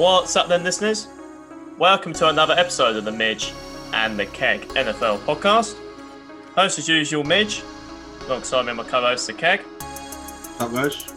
[0.00, 1.08] What's up, then, listeners?
[1.76, 3.52] Welcome to another episode of the Midge
[3.92, 5.76] and the Keg NFL podcast.
[6.54, 7.62] Host as usual, Midge,
[8.24, 9.60] alongside me, my co-host, the Keg.
[10.58, 11.12] Up, guys?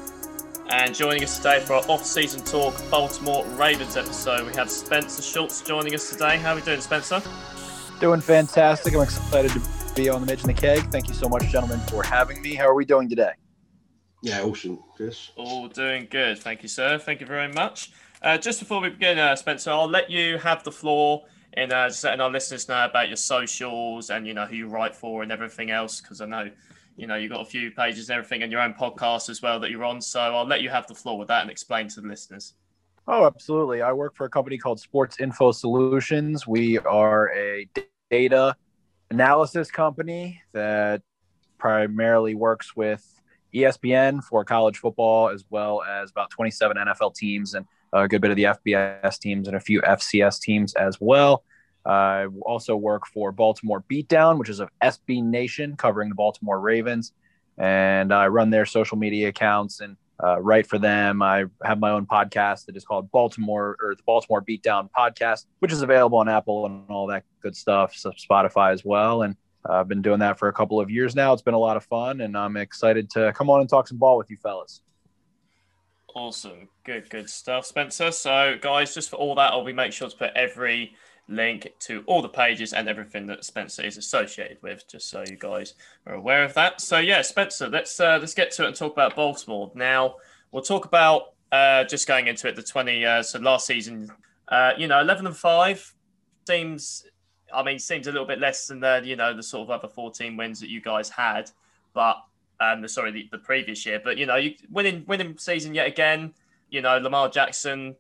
[0.70, 5.62] And joining us today for our off-season talk Baltimore Ravens episode, we have Spencer Schultz
[5.62, 6.36] joining us today.
[6.36, 7.22] How are we doing, Spencer?
[8.02, 8.94] Doing fantastic.
[8.96, 9.62] I'm excited to
[9.96, 10.92] be on the Midge and the Keg.
[10.92, 12.54] Thank you so much, gentlemen, for having me.
[12.54, 13.32] How are we doing today?
[14.22, 15.32] Yeah, awesome, Chris.
[15.38, 16.40] All doing good.
[16.40, 16.98] Thank you, sir.
[16.98, 17.92] Thank you very much.
[18.24, 21.26] Uh, just before we begin, uh, Spencer, I'll let you have the floor
[21.58, 24.68] in uh, just letting our listeners know about your socials and you know who you
[24.68, 26.50] write for and everything else because I know
[26.96, 29.60] you know you've got a few pages and everything and your own podcast as well
[29.60, 30.00] that you're on.
[30.00, 32.54] So I'll let you have the floor with that and explain to the listeners.
[33.10, 33.82] Oh, absolutely.
[33.82, 36.48] I work for a company called Sports Info Solutions.
[36.48, 37.68] We are a
[38.10, 38.56] data
[39.12, 41.02] analysis company that
[41.58, 43.06] primarily works with
[43.54, 48.32] ESPN for college football, as well as about 27 NFL teams and a good bit
[48.32, 51.44] of the FBS teams and a few FCS teams as well.
[51.86, 57.14] I also work for Baltimore Beatdown, which is of SB Nation covering the Baltimore Ravens.
[57.58, 61.22] And I run their social media accounts and uh, write for them.
[61.22, 65.72] I have my own podcast that is called Baltimore or the Baltimore Beatdown Podcast, which
[65.72, 69.24] is available on Apple and all that good stuff, so Spotify as well.
[69.24, 69.36] And
[69.68, 71.34] uh, I've been doing that for a couple of years now.
[71.34, 73.98] It's been a lot of fun, and I'm excited to come on and talk some
[73.98, 74.82] ball with you fellas.
[76.16, 76.70] Awesome.
[76.84, 78.12] Good, good stuff, Spencer.
[78.12, 80.96] So, guys, just for all that, I'll be make sure to put every
[81.28, 85.38] link to all the pages and everything that Spencer is associated with, just so you
[85.38, 85.74] guys
[86.06, 86.82] are aware of that.
[86.82, 89.72] So, yeah, Spencer, let's uh, let's get to it and talk about Baltimore.
[89.74, 90.16] Now,
[90.52, 92.56] we'll talk about uh, just going into it.
[92.56, 94.12] The twenty uh, so last season,
[94.50, 95.94] uh, you know, eleven and five
[96.48, 97.06] seems.
[97.52, 99.88] I mean, seems a little bit less than the you know the sort of other
[99.88, 101.50] fourteen wins that you guys had,
[101.94, 102.18] but
[102.60, 104.02] um, sorry, the, the previous year.
[104.04, 106.34] But you know, you winning winning season yet again.
[106.70, 107.96] You know, Lamar Jackson,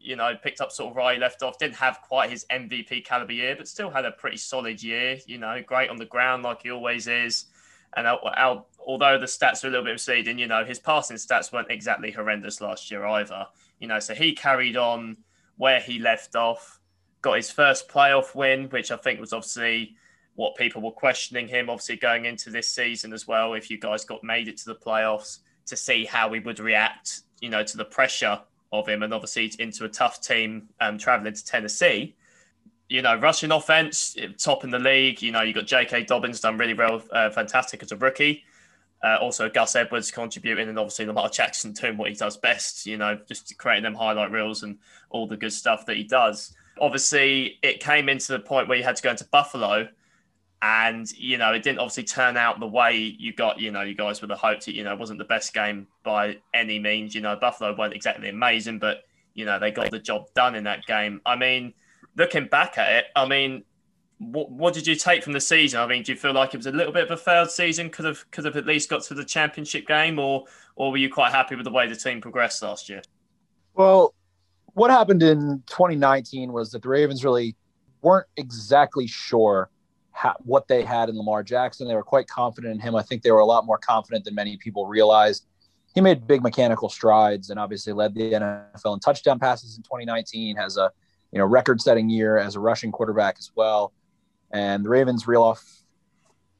[0.00, 1.58] you know, picked up sort of right left off.
[1.58, 5.18] Didn't have quite his MVP caliber year, but still had a pretty solid year.
[5.26, 7.46] You know, great on the ground like he always is.
[7.96, 11.70] And although the stats are a little bit misleading, you know, his passing stats weren't
[11.70, 13.46] exactly horrendous last year either.
[13.78, 15.16] You know, so he carried on
[15.56, 16.78] where he left off,
[17.22, 19.96] got his first playoff win, which I think was obviously
[20.36, 23.54] what people were questioning him, obviously going into this season as well.
[23.54, 27.20] If you guys got made it to the playoffs, to see how he would react,
[27.40, 28.40] you know, to the pressure
[28.72, 32.14] of him, and obviously into a tough team um, traveling to Tennessee.
[32.88, 35.20] You know, rushing offense, top in the league.
[35.20, 36.04] You know, you got J.K.
[36.04, 38.44] Dobbins done really well, uh, fantastic as a rookie.
[39.02, 42.86] Uh, also, Gus Edwards contributing, and obviously Lamar Jackson doing what he does best.
[42.86, 44.78] You know, just creating them highlight reels and
[45.10, 46.54] all the good stuff that he does.
[46.80, 49.88] Obviously, it came into the point where you had to go into Buffalo
[50.62, 53.94] and you know it didn't obviously turn out the way you got you know you
[53.94, 54.68] guys would have hoped.
[54.68, 57.14] It you know it wasn't the best game by any means.
[57.14, 59.02] You know buffalo weren't exactly amazing but
[59.34, 61.20] you know they got the job done in that game.
[61.26, 61.74] I mean
[62.16, 63.62] looking back at it i mean
[64.18, 65.78] what, what did you take from the season?
[65.78, 67.90] I mean do you feel like it was a little bit of a failed season
[67.90, 71.10] could have could have at least got to the championship game or or were you
[71.10, 73.02] quite happy with the way the team progressed last year?
[73.74, 74.14] Well
[74.72, 77.56] what happened in 2019 was that the ravens really
[78.00, 79.70] weren't exactly sure
[80.16, 81.86] ha- what they had in Lamar Jackson.
[81.86, 82.96] They were quite confident in him.
[82.96, 85.46] I think they were a lot more confident than many people realized.
[85.94, 90.56] He made big mechanical strides and obviously led the NFL in touchdown passes in 2019.
[90.56, 90.90] Has a
[91.32, 93.92] you know record-setting year as a rushing quarterback as well.
[94.52, 95.62] And the Ravens reel off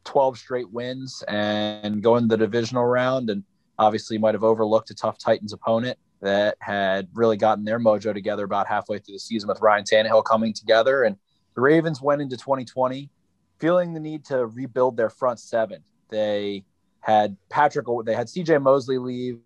[0.05, 3.43] 12 straight wins and go in the divisional round and
[3.79, 8.45] obviously might have overlooked a tough Titans opponent that had really gotten their mojo together
[8.45, 11.05] about halfway through the season with Ryan Tannehill coming together.
[11.05, 11.17] And
[11.55, 13.11] the Ravens went into 2020
[13.59, 15.83] feeling the need to rebuild their front seven.
[16.11, 16.65] They
[17.01, 19.39] had Patrick, they had CJ Mosley leave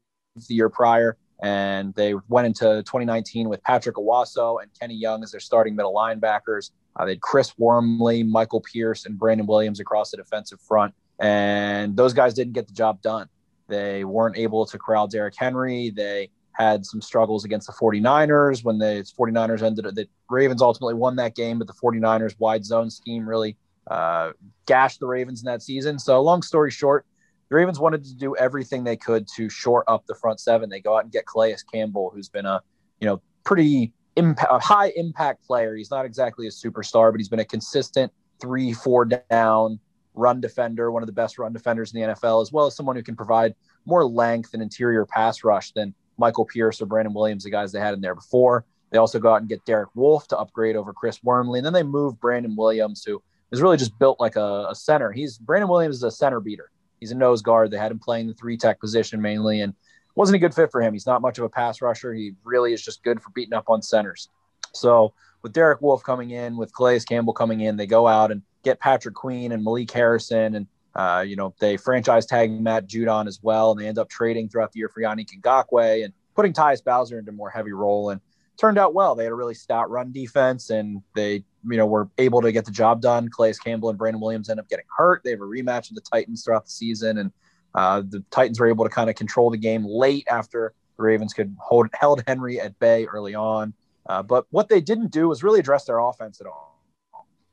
[0.49, 5.33] the year prior, and they went into 2019 with Patrick Onwuasor and Kenny Young as
[5.33, 6.71] their starting middle linebackers.
[6.97, 11.97] Uh, they had Chris Wormley, Michael Pierce, and Brandon Williams across the defensive front, and
[11.97, 13.29] those guys didn't get the job done.
[13.69, 15.91] They weren't able to corral Derrick Henry.
[15.91, 21.17] They had some struggles against the 49ers when the 49ers ended the Ravens ultimately won
[21.17, 23.57] that game, but the 49ers wide zone scheme really
[23.89, 24.33] uh,
[24.67, 25.99] gashed the Ravens in that season.
[25.99, 27.07] So, long story short,
[27.49, 30.71] the Ravens wanted to do everything they could to shore up the front seven.
[30.71, 32.61] They go out and get Calais Campbell, who's been a
[33.01, 35.75] you know pretty high impact player.
[35.75, 39.81] He's not exactly a superstar, but he's been a consistent three, four down
[40.15, 42.97] run defender, one of the best run defenders in the NFL, as well as someone
[42.97, 43.55] who can provide
[43.87, 47.81] more length and interior pass rush than Michael Pierce or Brandon Williams, the guys they
[47.81, 48.65] had in there before.
[48.91, 51.61] They also go out and get Derek Wolfe to upgrade over Chris Wormley.
[51.61, 53.23] And then they move Brandon Williams, who
[53.53, 55.11] is really just built like a, a, center.
[55.13, 56.71] He's Brandon Williams is a center beater.
[57.01, 57.71] He's a nose guard.
[57.71, 59.75] They had him playing the three tech position mainly, and
[60.15, 60.93] wasn't a good fit for him.
[60.93, 62.13] He's not much of a pass rusher.
[62.13, 64.29] He really is just good for beating up on centers.
[64.75, 68.43] So with Derek Wolfe coming in, with Calais Campbell coming in, they go out and
[68.63, 70.55] get Patrick Queen and Malik Harrison.
[70.55, 73.71] And, uh, you know, they franchise tag Matt Judon as well.
[73.71, 77.19] And they end up trading throughout the year for Yannick Ngakoue and putting Tyus Bowser
[77.19, 78.11] into more heavy role.
[78.11, 78.21] And
[78.59, 79.15] turned out well.
[79.15, 82.53] They had a really stout run defense and they, you know, we were able to
[82.53, 83.29] get the job done.
[83.29, 85.23] Calais Campbell and Brandon Williams end up getting hurt.
[85.25, 87.19] They have a rematch with the Titans throughout the season.
[87.19, 87.33] And
[87.75, 91.33] uh, the Titans were able to kind of control the game late after the Ravens
[91.33, 93.75] could hold held Henry at bay early on.
[94.09, 96.83] Uh, but what they didn't do was really address their offense at all.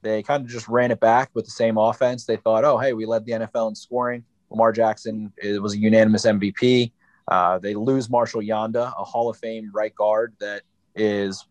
[0.01, 2.25] They kind of just ran it back with the same offense.
[2.25, 4.24] They thought, oh, hey, we led the NFL in scoring.
[4.50, 6.92] Lamar Jackson it was a unanimous MVP.
[7.27, 10.62] Uh, they lose Marshall Yanda, a Hall of Fame right guard that
[10.95, 11.45] is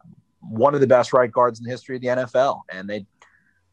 [0.51, 2.63] one of the best right guards in the history of the NFL.
[2.71, 3.07] And they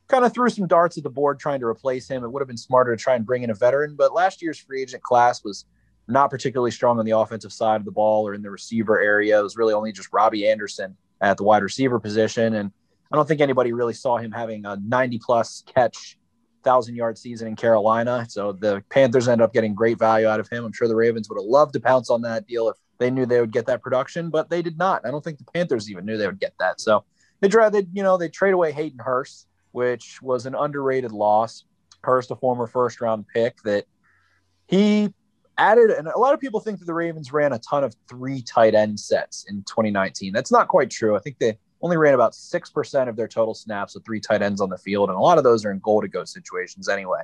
[0.08, 2.24] kind of threw some darts at the board trying to replace him.
[2.24, 4.60] It would have been smarter to try and bring in a veteran, but last year's
[4.60, 5.66] free agent class was
[6.08, 9.40] not particularly strong on the offensive side of the ball or in the receiver area.
[9.40, 12.56] It was really only just Robbie Anderson at the wide receiver position.
[12.56, 12.72] And
[13.12, 16.18] I don't think anybody really saw him having a 90 plus catch,
[16.64, 18.25] thousand yard season in Carolina.
[18.30, 20.66] So the Panthers ended up getting great value out of him.
[20.66, 23.25] I'm sure the Ravens would have loved to pounce on that deal if they knew
[23.25, 25.06] they would get that production, but they did not.
[25.06, 26.80] I don't think the Panthers even knew they would get that.
[26.80, 27.04] So
[27.42, 31.66] they tried, you know, they trade away Hayden Hurst, which was an underrated loss.
[32.04, 33.86] Hurst, a former first round pick that
[34.68, 35.13] he
[35.57, 38.42] added, and a lot of people think that the Ravens ran a ton of three
[38.42, 40.34] tight end sets in 2019.
[40.34, 41.16] That's not quite true.
[41.16, 44.62] I think they only ran about 6% of their total snaps with three tight ends
[44.62, 45.10] on the field.
[45.10, 47.24] And a lot of those are in goal to go situations anyway.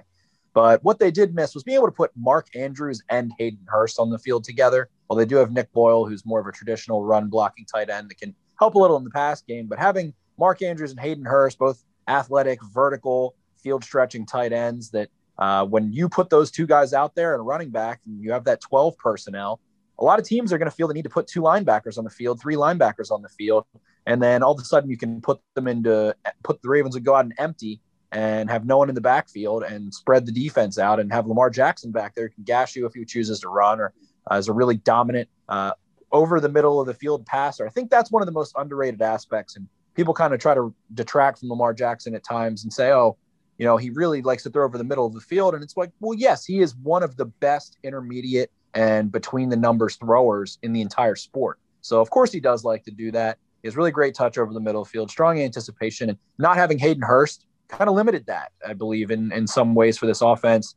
[0.54, 4.00] But what they did miss was being able to put Mark Andrews and Hayden Hurst
[4.00, 4.90] on the field together.
[5.10, 8.10] Well, they do have Nick Boyle, who's more of a traditional run blocking tight end
[8.10, 9.68] that can help a little in the pass game.
[9.68, 15.10] But having Mark Andrews and Hayden Hurst, both athletic, vertical, field stretching tight ends, that
[15.40, 18.44] uh, when you put those two guys out there and running back, and you have
[18.44, 19.60] that 12 personnel,
[19.98, 22.04] a lot of teams are going to feel the need to put two linebackers on
[22.04, 23.66] the field, three linebackers on the field,
[24.06, 27.04] and then all of a sudden you can put them into put the Ravens and
[27.04, 27.82] go out and empty
[28.12, 31.50] and have no one in the backfield and spread the defense out and have Lamar
[31.50, 33.94] Jackson back there can gash you if he chooses to run or
[34.32, 35.72] uh, is a really dominant uh,
[36.12, 37.66] over the middle of the field passer.
[37.66, 39.56] I think that's one of the most underrated aspects.
[39.56, 43.18] And people kind of try to detract from Lamar Jackson at times and say, oh,
[43.58, 45.54] you know, he really likes to throw over the middle of the field.
[45.54, 49.58] And it's like, well, yes, he is one of the best intermediate and between the
[49.58, 51.60] numbers throwers in the entire sport.
[51.82, 53.38] So, of course, he does like to do that.
[53.62, 57.04] He has really great touch over the middle field, strong anticipation, and not having Hayden
[57.04, 60.76] Hurst kind of limited that, I believe, in, in some ways for this offense,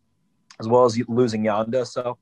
[0.59, 1.87] as well as losing Yanda.
[1.87, 2.19] So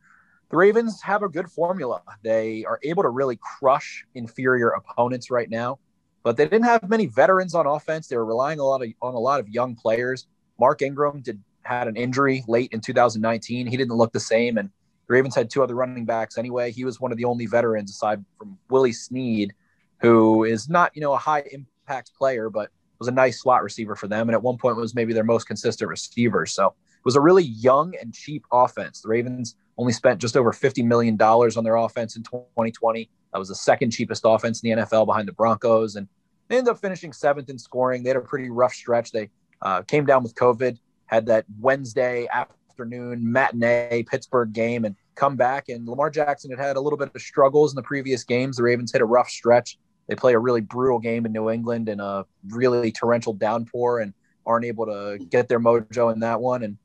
[0.50, 2.02] the Ravens have a good formula.
[2.22, 5.78] They are able to really crush inferior opponents right now,
[6.24, 8.08] but they didn't have many veterans on offense.
[8.08, 10.26] They were relying a lot of, on a lot of young players.
[10.58, 13.66] Mark Ingram did had an injury late in 2019.
[13.66, 16.72] He didn't look the same, and the Ravens had two other running backs anyway.
[16.72, 19.52] He was one of the only veterans aside from Willie Snead,
[20.00, 23.94] who is not you know a high impact player, but was a nice slot receiver
[23.94, 26.44] for them, and at one point was maybe their most consistent receiver.
[26.44, 29.00] So it was a really young and cheap offense.
[29.02, 33.08] The Ravens only spent just over $50 million on their offense in 2020.
[33.32, 35.96] That was the second cheapest offense in the NFL behind the Broncos.
[35.96, 36.06] And
[36.48, 38.02] they ended up finishing seventh in scoring.
[38.02, 39.10] They had a pretty rough stretch.
[39.10, 39.30] They
[39.62, 45.70] uh, came down with COVID, had that Wednesday afternoon matinee Pittsburgh game, and come back.
[45.70, 48.58] And Lamar Jackson had had a little bit of struggles in the previous games.
[48.58, 49.78] The Ravens hit a rough stretch.
[50.08, 54.12] They play a really brutal game in New England in a really torrential downpour and
[54.44, 56.64] aren't able to get their mojo in that one.
[56.64, 56.76] And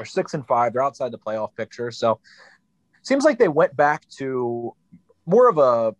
[0.00, 0.72] they're six and five.
[0.72, 1.90] They're outside the playoff picture.
[1.90, 2.20] So
[3.02, 4.74] seems like they went back to
[5.26, 5.94] more of a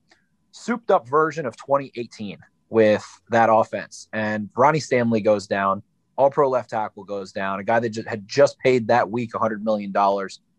[0.53, 2.39] souped up version of 2018
[2.71, 4.09] with that offense.
[4.15, 5.83] And Ronnie Stanley goes down.
[6.17, 7.61] All pro left tackle goes down.
[7.61, 9.93] A guy that had just paid that week $100 million.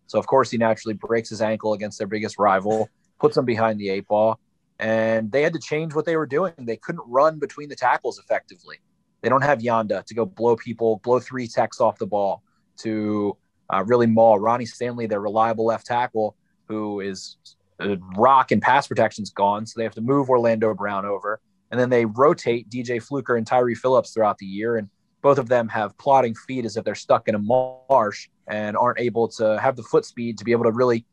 [0.06, 3.80] So, of course, he naturally breaks his ankle against their biggest rival, puts them behind
[3.80, 4.40] the eight ball
[4.78, 6.54] and they had to change what they were doing.
[6.58, 8.78] They couldn't run between the tackles effectively.
[9.22, 12.42] They don't have Yanda to go blow people, blow three techs off the ball
[12.84, 13.38] to
[13.74, 16.36] uh, really maul Ronnie Stanley, their reliable left tackle,
[16.68, 17.38] who is
[17.80, 19.66] uh, rock and pass protection's gone.
[19.66, 21.40] So they have to move Orlando Brown over.
[21.72, 24.78] And then they rotate DJ Fluker and Tyre Phillips throughout the year.
[24.78, 24.90] And
[25.22, 29.00] both of them have plodding feet as if they're stuck in a marsh and aren't
[29.00, 31.06] able to have the foot speed to be able to really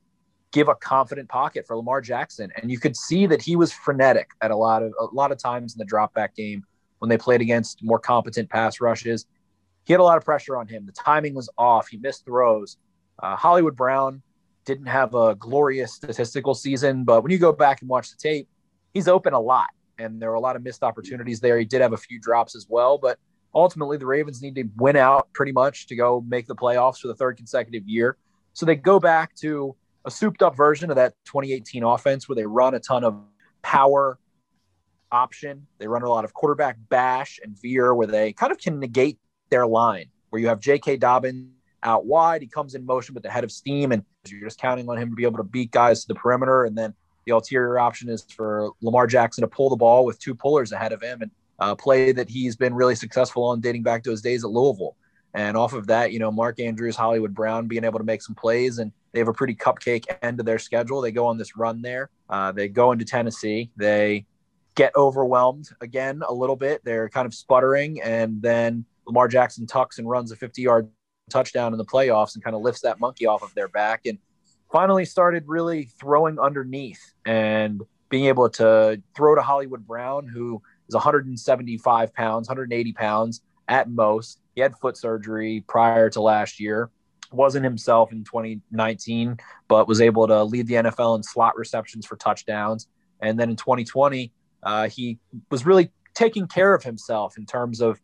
[0.53, 2.51] give a confident pocket for Lamar Jackson.
[2.57, 5.39] And you could see that he was frenetic at a lot of a lot of
[5.39, 6.65] times in the drop back game
[6.99, 9.27] when they played against more competent pass rushes.
[9.89, 10.85] He had a lot of pressure on him.
[10.85, 11.89] The timing was off.
[11.89, 12.77] He missed throws.
[13.23, 14.21] Uh, Hollywood Brown
[14.67, 18.51] didn't have a glorious statistical season, but when you go back and watch the tape,
[18.93, 19.71] he's open a lot.
[19.99, 21.59] And there were a lot of missed opportunities there.
[21.59, 23.19] He did have a few drops as well, but
[23.55, 27.09] ultimately the Ravens need to win out pretty much to go make the playoffs for
[27.09, 28.19] the third consecutive year.
[28.53, 32.45] So they go back to a souped up version of that 2018 offense where they
[32.45, 33.19] run a ton of
[33.63, 34.19] power
[35.11, 35.67] option.
[35.79, 39.19] They run a lot of quarterback bash and veer where they kind of can negate
[39.51, 40.97] their line, where you have J.K.
[40.97, 41.51] Dobbins
[41.83, 42.43] out wide.
[42.43, 45.11] He comes in motion with the head of steam, and you're just counting on him
[45.11, 46.65] to be able to beat guys to the perimeter.
[46.65, 46.95] And then
[47.27, 50.93] the ulterior option is for Lamar Jackson to pull the ball with two pullers ahead
[50.93, 54.23] of him and uh, play that he's been really successful on dating back to his
[54.23, 54.97] days at Louisville.
[55.35, 58.35] And off of that, you know, Mark Andrews, Hollywood Brown being able to make some
[58.35, 61.01] plays, and they have a pretty cupcake end of their schedule.
[61.01, 62.11] They go on this run there.
[62.31, 63.71] Uh, they go into Tennessee.
[63.77, 64.27] They
[64.75, 66.83] get overwhelmed again a little bit.
[66.85, 70.89] They're kind of sputtering, and then Lamar Jackson tucks and runs a 50 yard
[71.31, 74.19] touchdown in the playoffs and kind of lifts that monkey off of their back and
[74.71, 80.95] finally started really throwing underneath and being able to throw to Hollywood Brown, who is
[80.95, 84.41] 175 pounds, 180 pounds at most.
[84.55, 86.91] He had foot surgery prior to last year,
[87.33, 89.39] wasn't himself in 2019,
[89.69, 92.89] but was able to lead the NFL in slot receptions for touchdowns.
[93.21, 95.19] And then in 2020, uh, he
[95.51, 98.01] was really taking care of himself in terms of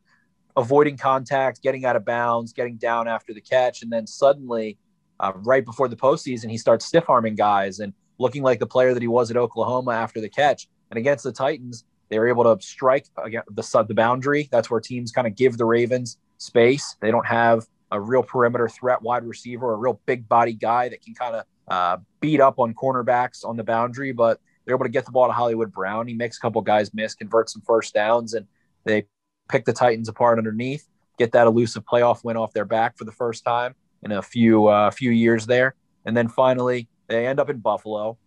[0.56, 4.78] avoiding contact, getting out of bounds, getting down after the catch, and then suddenly,
[5.20, 8.94] uh, right before the postseason, he starts stiff arming guys and looking like the player
[8.94, 10.68] that he was at Oklahoma after the catch.
[10.90, 14.48] And against the Titans, they were able to strike the the boundary.
[14.50, 16.96] That's where teams kind of give the Ravens space.
[17.00, 21.02] They don't have a real perimeter threat wide receiver, a real big body guy that
[21.02, 24.90] can kind of uh, beat up on cornerbacks on the boundary, but they're able to
[24.90, 26.06] get the ball to Hollywood Brown.
[26.06, 28.46] He makes a couple guys miss, converts some first downs, and
[28.84, 29.06] they
[29.48, 30.86] pick the Titans apart underneath,
[31.18, 34.66] get that elusive playoff win off their back for the first time in a few
[34.66, 35.74] uh, few years there,
[36.04, 38.18] and then finally they end up in Buffalo,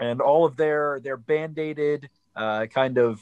[0.00, 3.20] and all of their their band-aided uh, kind of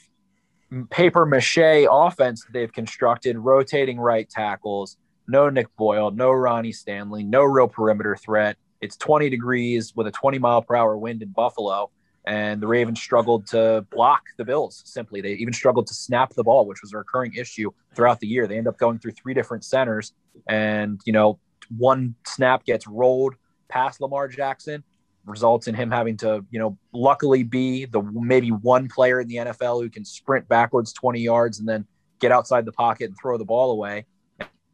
[0.90, 4.96] paper mache offense that they've constructed, rotating right tackles,
[5.28, 8.56] no Nick Boyle, no Ronnie Stanley, no real perimeter threat.
[8.80, 11.90] It's 20 degrees with a 20 mile per hour wind in Buffalo
[12.24, 15.20] and the Ravens struggled to block the Bills simply.
[15.20, 18.46] They even struggled to snap the ball, which was a recurring issue throughout the year.
[18.46, 20.12] They end up going through three different centers,
[20.46, 21.38] and you know,
[21.76, 23.34] one snap gets rolled
[23.68, 24.84] past Lamar Jackson,
[25.24, 29.36] results in him having to, you know, luckily be the maybe one player in the
[29.36, 31.86] NFL who can sprint backwards 20 yards and then
[32.20, 34.04] get outside the pocket and throw the ball away.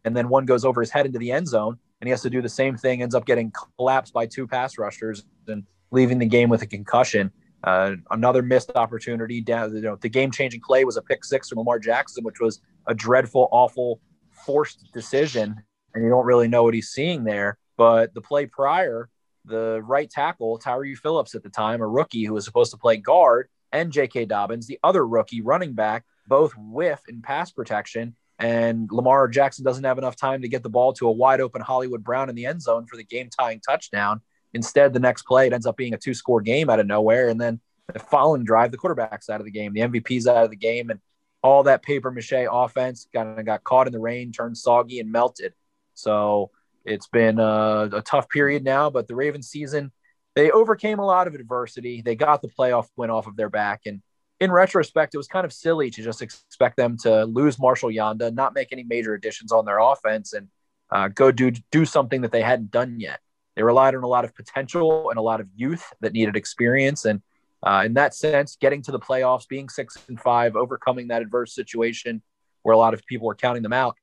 [0.04, 2.30] And then one goes over his head into the end zone, and he has to
[2.30, 6.26] do the same thing, ends up getting collapsed by two pass rushers and leaving the
[6.26, 7.30] game with a concussion.
[7.64, 9.40] Uh, another missed opportunity.
[9.40, 12.60] Down, you know, the game-changing play was a pick six from Lamar Jackson, which was
[12.86, 15.60] a dreadful, awful, forced decision,
[15.94, 17.58] and you don't really know what he's seeing there.
[17.76, 19.08] But the play prior,
[19.44, 22.96] the right tackle, Tyre Phillips at the time, a rookie who was supposed to play
[22.96, 24.26] guard, and J.K.
[24.26, 28.14] Dobbins, the other rookie running back, both whiff in pass protection.
[28.38, 31.60] And Lamar Jackson doesn't have enough time to get the ball to a wide open
[31.60, 34.20] Hollywood Brown in the end zone for the game tying touchdown.
[34.54, 37.28] Instead, the next play, it ends up being a two score game out of nowhere.
[37.28, 37.60] And then
[37.92, 40.90] the following drive, the quarterback's out of the game, the MVP's out of the game,
[40.90, 41.00] and
[41.42, 45.12] all that paper mache offense kind of got caught in the rain, turned soggy, and
[45.12, 45.54] melted.
[45.94, 46.50] So
[46.84, 49.92] it's been a, a tough period now, but the Ravens season,
[50.34, 52.02] they overcame a lot of adversity.
[52.02, 53.82] They got the playoff win off of their back.
[53.86, 54.02] And
[54.40, 58.32] in retrospect, it was kind of silly to just expect them to lose Marshall Yanda,
[58.32, 60.48] not make any major additions on their offense, and
[60.90, 63.20] uh, go do do something that they hadn't done yet.
[63.58, 67.04] They relied on a lot of potential and a lot of youth that needed experience.
[67.06, 67.20] And
[67.60, 71.56] uh, in that sense, getting to the playoffs, being six and five, overcoming that adverse
[71.56, 72.22] situation
[72.62, 73.96] where a lot of people were counting them out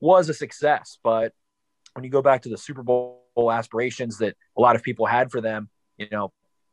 [0.00, 0.96] was a success.
[1.04, 1.34] But
[1.92, 3.20] when you go back to the Super Bowl
[3.52, 6.32] aspirations that a lot of people had for them, you know,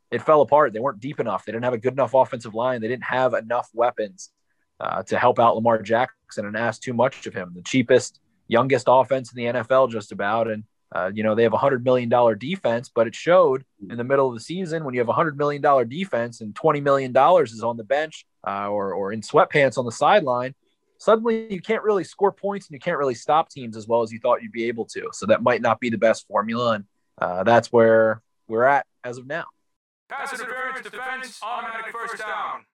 [0.09, 0.71] it fell apart.
[0.71, 1.43] They weren't deep enough.
[1.43, 2.79] They didn't have a good enough offensive line.
[2.79, 4.31] They didn't have enough weapons
[4.79, 7.51] uh, to help out Lamar Jackson and ask too much of him.
[7.53, 10.49] The cheapest, youngest offense in the NFL, just about.
[10.49, 13.97] And uh, you know, they have a hundred million dollar defense, but it showed in
[13.97, 16.81] the middle of the season when you have a hundred million dollar defense and twenty
[16.81, 20.55] million dollars is on the bench uh, or or in sweatpants on the sideline.
[20.97, 24.11] Suddenly, you can't really score points and you can't really stop teams as well as
[24.11, 25.07] you thought you'd be able to.
[25.13, 26.85] So that might not be the best formula, and
[27.21, 29.45] uh, that's where we're at as of now.
[30.09, 32.65] Pass interference, defense, automatic first down.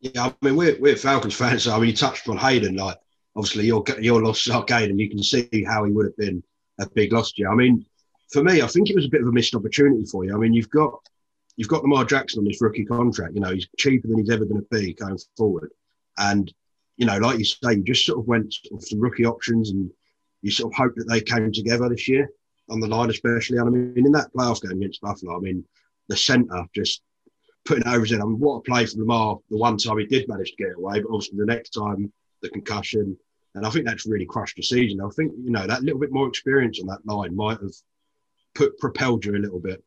[0.00, 2.74] Yeah, I mean we're we're Falcons fans, so I mean you touched on Hayden.
[2.74, 2.98] Like
[3.36, 4.98] obviously your your loss is Hayden.
[4.98, 6.42] You can see how he would have been
[6.78, 7.48] a big loss to you.
[7.48, 7.84] I mean,
[8.32, 10.34] for me, I think it was a bit of a missed opportunity for you.
[10.34, 11.00] I mean, you've got
[11.56, 13.34] you've got Lamar Jackson on this rookie contract.
[13.34, 15.70] You know, he's cheaper than he's ever going to be going forward.
[16.18, 16.52] And
[16.96, 19.90] you know, like you say, you just sort of went off the rookie options, and
[20.42, 22.28] you sort of hope that they came together this year
[22.68, 23.58] on the line, especially.
[23.58, 25.64] And I mean, in that playoff game against Buffalo, I mean,
[26.08, 27.02] the centre just
[27.64, 28.20] putting over his head.
[28.20, 30.76] I mean, what a play from Lamar the one time he did manage to get
[30.76, 33.16] away, but obviously the next time the concussion.
[33.58, 35.00] And I think that's really crushed the season.
[35.00, 37.74] I think, you know, that little bit more experience on that line might have
[38.54, 39.84] put propelled you a little bit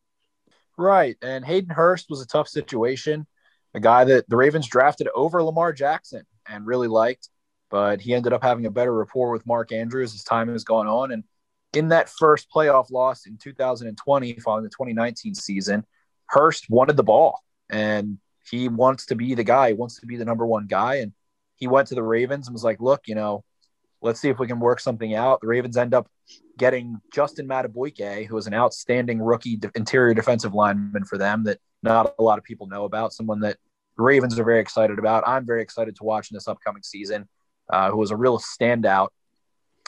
[0.76, 1.16] Right.
[1.22, 3.26] And Hayden Hurst was a tough situation,
[3.74, 7.28] a guy that the Ravens drafted over Lamar Jackson and really liked,
[7.70, 10.86] but he ended up having a better rapport with Mark Andrews as time has gone
[10.86, 11.12] on.
[11.12, 11.24] And
[11.74, 15.84] in that first playoff loss in 2020, following the 2019 season,
[16.26, 18.18] Hurst wanted the ball and
[18.50, 20.96] he wants to be the guy, he wants to be the number one guy.
[20.96, 21.12] And
[21.56, 23.44] he went to the Ravens and was like, look, you know,
[24.02, 25.40] let's see if we can work something out.
[25.40, 26.08] The Ravens end up
[26.58, 32.14] getting Justin Madubuike, who is an outstanding rookie interior defensive lineman for them that not
[32.18, 33.56] a lot of people know about, someone that
[33.96, 35.24] the Ravens are very excited about.
[35.26, 37.28] I'm very excited to watch in this upcoming season,
[37.72, 39.08] uh, who was a real standout,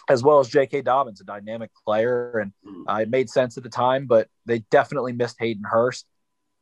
[0.08, 0.82] as well as J.K.
[0.82, 2.38] Dobbins, a dynamic player.
[2.38, 2.52] And
[2.88, 6.06] uh, it made sense at the time, but they definitely missed Hayden Hurst.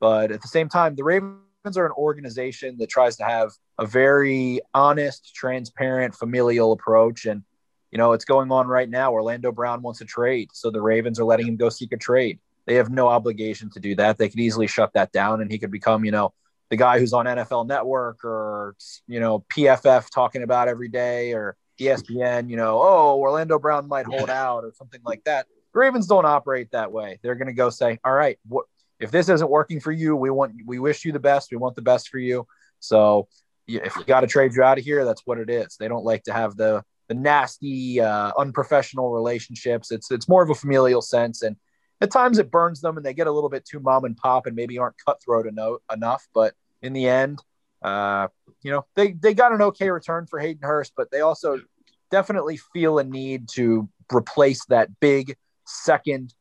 [0.00, 3.86] But at the same time, the Ravens are an organization that tries to have a
[3.86, 7.24] very honest, transparent, familial approach.
[7.24, 7.42] And,
[7.90, 9.12] you know, it's going on right now.
[9.12, 10.50] Orlando Brown wants a trade.
[10.52, 12.40] So the Ravens are letting him go seek a trade.
[12.66, 14.18] They have no obligation to do that.
[14.18, 16.32] They could easily shut that down and he could become, you know,
[16.70, 18.76] the guy who's on NFL Network or,
[19.06, 24.06] you know, PFF talking about every day or ESPN, you know, oh, Orlando Brown might
[24.06, 25.46] hold out or something like that.
[25.74, 27.18] The Ravens don't operate that way.
[27.22, 28.66] They're going to go say, all right, what,
[29.02, 31.50] if this isn't working for you, we want, we wish you the best.
[31.50, 32.46] We want the best for you.
[32.78, 33.28] So
[33.66, 35.76] if we got to trade you out of here, that's what it is.
[35.78, 39.90] They don't like to have the the nasty, uh, unprofessional relationships.
[39.90, 41.56] It's it's more of a familial sense, and
[42.00, 44.46] at times it burns them, and they get a little bit too mom and pop,
[44.46, 46.26] and maybe aren't cutthroat eno- enough.
[46.32, 47.42] But in the end,
[47.82, 48.28] uh,
[48.62, 51.60] you know, they they got an okay return for Hayden Hurst, but they also
[52.10, 56.32] definitely feel a need to replace that big second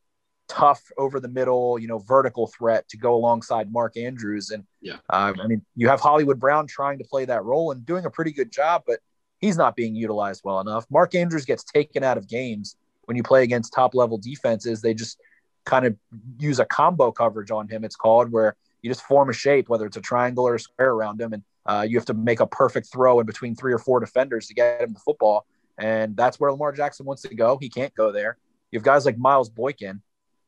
[0.51, 4.49] tough over the middle, you know, vertical threat to go alongside Mark Andrews.
[4.49, 7.85] And yeah, uh, I mean, you have Hollywood Brown trying to play that role and
[7.85, 8.99] doing a pretty good job, but
[9.39, 10.85] he's not being utilized well enough.
[10.91, 14.81] Mark Andrews gets taken out of games when you play against top level defenses.
[14.81, 15.17] They just
[15.65, 15.95] kind of
[16.37, 17.85] use a combo coverage on him.
[17.85, 20.91] It's called where you just form a shape, whether it's a triangle or a square
[20.91, 23.79] around him, and uh, you have to make a perfect throw in between three or
[23.79, 25.45] four defenders to get him the football.
[25.77, 27.57] And that's where Lamar Jackson wants to go.
[27.61, 28.37] He can't go there.
[28.71, 30.01] You have guys like Miles Boykin,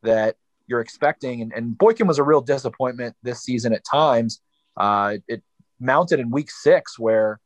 [0.04, 0.36] that
[0.68, 1.42] you're expecting.
[1.42, 4.42] And, and Boykin was a real disappointment this season at times.
[4.78, 5.44] Uh, it
[5.80, 7.40] mounted in week six where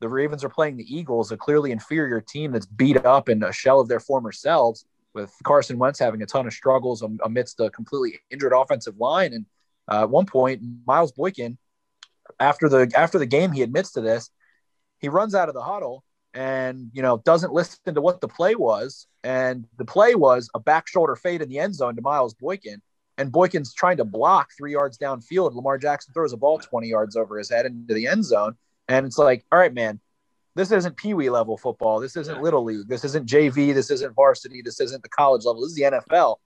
[0.00, 3.52] the Ravens are playing the Eagles, a clearly inferior team that's beat up in a
[3.52, 7.70] shell of their former selves, with Carson Wentz having a ton of struggles amidst a
[7.70, 9.32] completely injured offensive line.
[9.32, 9.46] And
[9.90, 11.56] uh, at one point, Miles Boykin,
[12.40, 14.30] after the after the game, he admits to this.
[14.98, 18.54] He runs out of the huddle and you know doesn't listen to what the play
[18.54, 19.06] was.
[19.22, 22.82] And the play was a back shoulder fade in the end zone to miles boykin.
[23.16, 25.54] And boykin's trying to block three yards downfield.
[25.54, 28.56] Lamar jackson throws a ball 20 yards over his head into the end zone.
[28.88, 30.00] And it's like all right man
[30.56, 31.98] this isn't pee-wee level football.
[31.98, 32.88] This isn't little league.
[32.88, 34.62] This isn't jv this isn't varsity.
[34.62, 35.62] This isn't the college level.
[35.62, 36.36] This is the nfl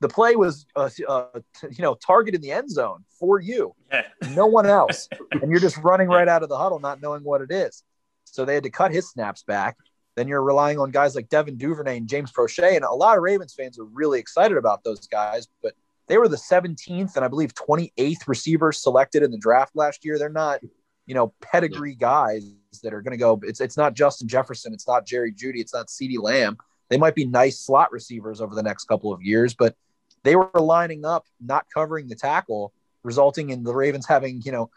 [0.00, 1.26] the play was uh, uh,
[1.70, 3.74] you know target in the end zone for you.
[3.92, 4.04] Yeah.
[4.30, 5.08] no one else.
[5.42, 7.82] And you're just running right out of the huddle not knowing what it is
[8.32, 9.76] so they had to cut his snaps back.
[10.16, 12.76] Then you're relying on guys like Devin Duvernay and James Proche.
[12.76, 15.74] And a lot of Ravens fans are really excited about those guys, but
[16.08, 20.18] they were the 17th and I believe 28th receivers selected in the draft last year.
[20.18, 20.60] They're not,
[21.06, 23.40] you know, pedigree guys that are going to go.
[23.44, 24.72] It's, it's not Justin Jefferson.
[24.72, 25.60] It's not Jerry Jeudy.
[25.60, 26.58] It's not CeeDee Lamb.
[26.88, 29.76] They might be nice slot receivers over the next couple of years, but
[30.24, 32.72] they were lining up, not covering the tackle,
[33.04, 34.70] resulting in the Ravens having, you know,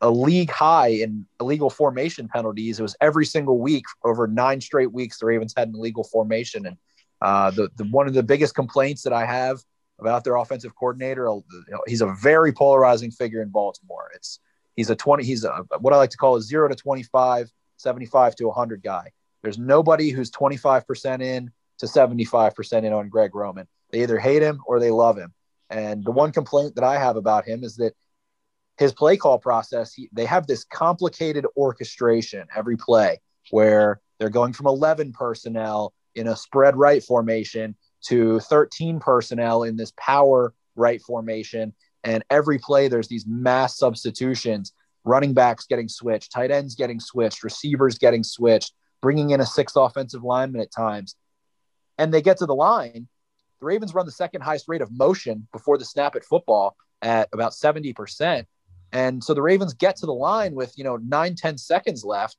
[0.00, 2.78] a league high in illegal formation penalties.
[2.78, 6.66] It was every single week over nine straight weeks the Ravens had an illegal formation.
[6.66, 6.76] And
[7.20, 9.60] uh, the, the one of the biggest complaints that I have
[9.98, 11.30] about their offensive coordinator,
[11.86, 14.10] he's a very polarizing figure in Baltimore.
[14.14, 14.40] It's
[14.74, 18.36] he's a 20, he's a, what I like to call a zero to 25, 75
[18.36, 19.10] to 100 guy.
[19.42, 23.66] There's nobody who's 25% in to 75% in on Greg Roman.
[23.90, 25.32] They either hate him or they love him.
[25.68, 27.94] And the one complaint that I have about him is that
[28.80, 34.54] his play call process, he, they have this complicated orchestration every play where they're going
[34.54, 41.02] from 11 personnel in a spread right formation to 13 personnel in this power right
[41.02, 41.74] formation.
[42.04, 44.72] And every play, there's these mass substitutions,
[45.04, 49.76] running backs getting switched, tight ends getting switched, receivers getting switched, bringing in a sixth
[49.76, 51.16] offensive lineman at times.
[51.98, 53.08] And they get to the line.
[53.60, 57.28] The Ravens run the second highest rate of motion before the snap at football at
[57.34, 58.46] about 70%.
[58.92, 62.36] And so the Ravens get to the line with, you know, nine ten seconds left.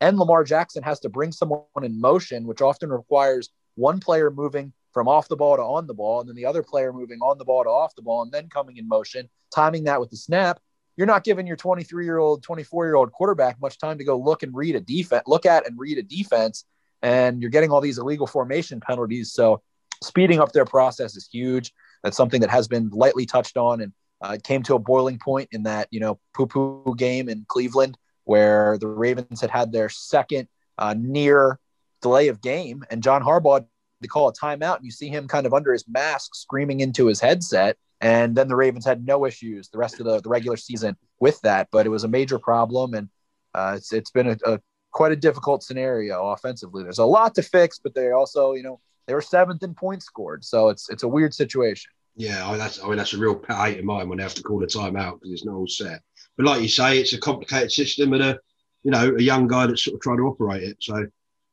[0.00, 4.72] And Lamar Jackson has to bring someone in motion, which often requires one player moving
[4.92, 7.38] from off the ball to on the ball, and then the other player moving on
[7.38, 10.16] the ball to off the ball, and then coming in motion, timing that with the
[10.16, 10.58] snap.
[10.96, 14.18] You're not giving your 23 year old, 24 year old quarterback much time to go
[14.18, 16.64] look and read a defense, look at and read a defense.
[17.02, 19.32] And you're getting all these illegal formation penalties.
[19.32, 19.62] So
[20.02, 21.72] speeding up their process is huge.
[22.02, 25.48] That's something that has been lightly touched on and uh, came to a boiling point
[25.52, 29.88] in that you know poo poo game in Cleveland where the Ravens had had their
[29.88, 31.58] second uh, near
[32.00, 33.66] delay of game, and John Harbaugh
[34.02, 37.06] to call a timeout, and you see him kind of under his mask screaming into
[37.06, 37.76] his headset.
[38.00, 41.38] And then the Ravens had no issues the rest of the, the regular season with
[41.42, 43.08] that, but it was a major problem, and
[43.54, 46.82] uh, it's it's been a, a quite a difficult scenario offensively.
[46.82, 50.06] There's a lot to fix, but they also, you know, they were seventh in points
[50.06, 51.90] scored, so it's it's a weird situation.
[52.20, 54.42] Yeah, I that's I mean that's a real hate of mine when they have to
[54.42, 56.02] call a timeout because it's not all set.
[56.36, 58.38] But like you say, it's a complicated system and a
[58.82, 60.76] you know a young guy that's sort of trying to operate it.
[60.80, 61.06] So,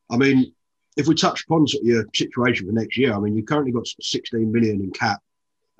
[0.10, 0.54] I mean,
[0.98, 3.72] if we touch upon sort of your situation for next year, I mean, you've currently
[3.72, 5.22] got 16 million in cap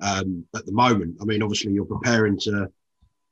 [0.00, 1.18] um, at the moment.
[1.20, 2.72] I mean, obviously you're preparing to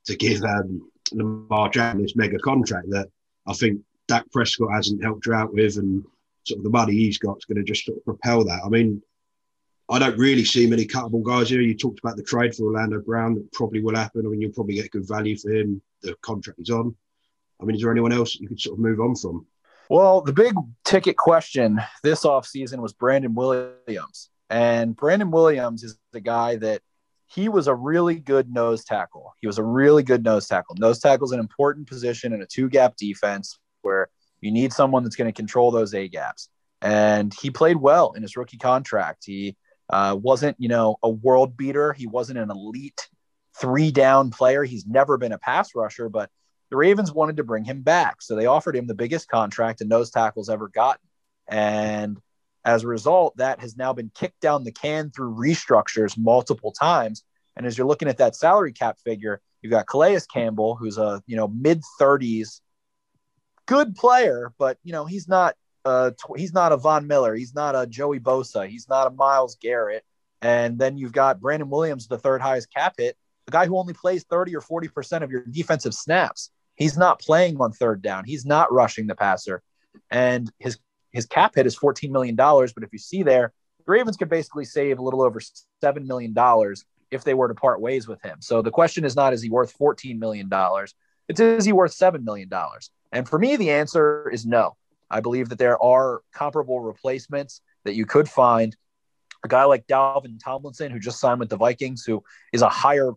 [0.05, 3.09] to give um, Lamar Jackson this mega contract that
[3.47, 6.05] I think Dak Prescott hasn't helped you out with, and
[6.45, 8.61] sort of the money he's got is going to just sort of propel that.
[8.63, 9.03] I mean,
[9.89, 11.61] I don't really see many cuttable guys here.
[11.61, 14.27] You talked about the trade for Orlando Brown that probably will happen.
[14.27, 15.81] I mean, you'll probably get good value for him.
[16.03, 16.97] The contract is on.
[17.61, 19.47] I mean, is there anyone else you could sort of move on from?
[19.89, 24.31] Well, the big ticket question this offseason was Brandon Williams.
[24.51, 26.83] And Brandon Williams is the guy that
[27.27, 29.35] he was a really good nose tackle.
[29.41, 30.77] He was a really good nose tackle.
[30.79, 34.09] Nose tackle is an important position in a two gap defense where
[34.41, 36.49] you need someone that's going to control those A gaps.
[36.83, 39.25] And he played well in his rookie contract.
[39.25, 39.57] He
[39.91, 41.93] uh, wasn't, you know, a world beater.
[41.93, 43.09] He wasn't an elite
[43.59, 44.65] three down player.
[44.65, 46.31] He's never been a pass rusher, but
[46.71, 48.21] the Ravens wanted to bring him back.
[48.21, 51.07] So they offered him the biggest contract a nose tackle's ever gotten.
[51.49, 52.19] And
[52.65, 57.23] as a result, that has now been kicked down the can through restructures multiple times.
[57.57, 61.23] And as you're looking at that salary cap figure, you've got Calais Campbell, who's a
[61.27, 62.61] you know mid 30s
[63.67, 65.55] good player, but you know he's not
[65.87, 69.57] uh he's not a Von Miller, he's not a Joey Bosa, he's not a Myles
[69.61, 70.05] Garrett,
[70.43, 73.95] and then you've got Brandon Williams, the third highest cap hit, the guy who only
[73.95, 76.51] plays 30 or 40 percent of your defensive snaps.
[76.75, 78.25] He's not playing on third down.
[78.25, 79.63] He's not rushing the passer,
[80.11, 80.79] and his
[81.13, 82.73] his cap hit is 14 million dollars.
[82.73, 83.53] But if you see there,
[83.87, 85.41] the Ravens could basically save a little over
[85.81, 88.39] seven million dollars if they were to part ways with him.
[88.41, 90.95] So the question is not is he worth 14 million dollars?
[91.29, 92.91] It's is he worth seven million dollars?
[93.13, 94.77] And for me, the answer is no.
[95.11, 98.77] I believe that there are comparable replacements that you could find.
[99.45, 103.13] A guy like Dalvin Tomlinson, who just signed with the Vikings, who is a higher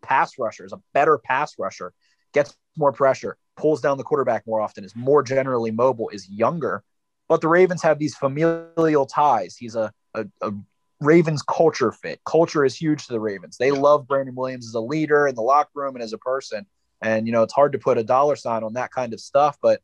[0.00, 1.92] pass rusher, is a better pass rusher,
[2.32, 6.82] gets more pressure, pulls down the quarterback more often, is more generally mobile, is younger.
[7.28, 9.56] But the Ravens have these familial ties.
[9.56, 10.52] He's a, a, a
[11.00, 12.20] Ravens culture fit.
[12.24, 13.56] Culture is huge to the Ravens.
[13.56, 16.66] They love Brandon Williams as a leader in the locker room and as a person.
[17.02, 19.58] And, you know, it's hard to put a dollar sign on that kind of stuff.
[19.62, 19.80] But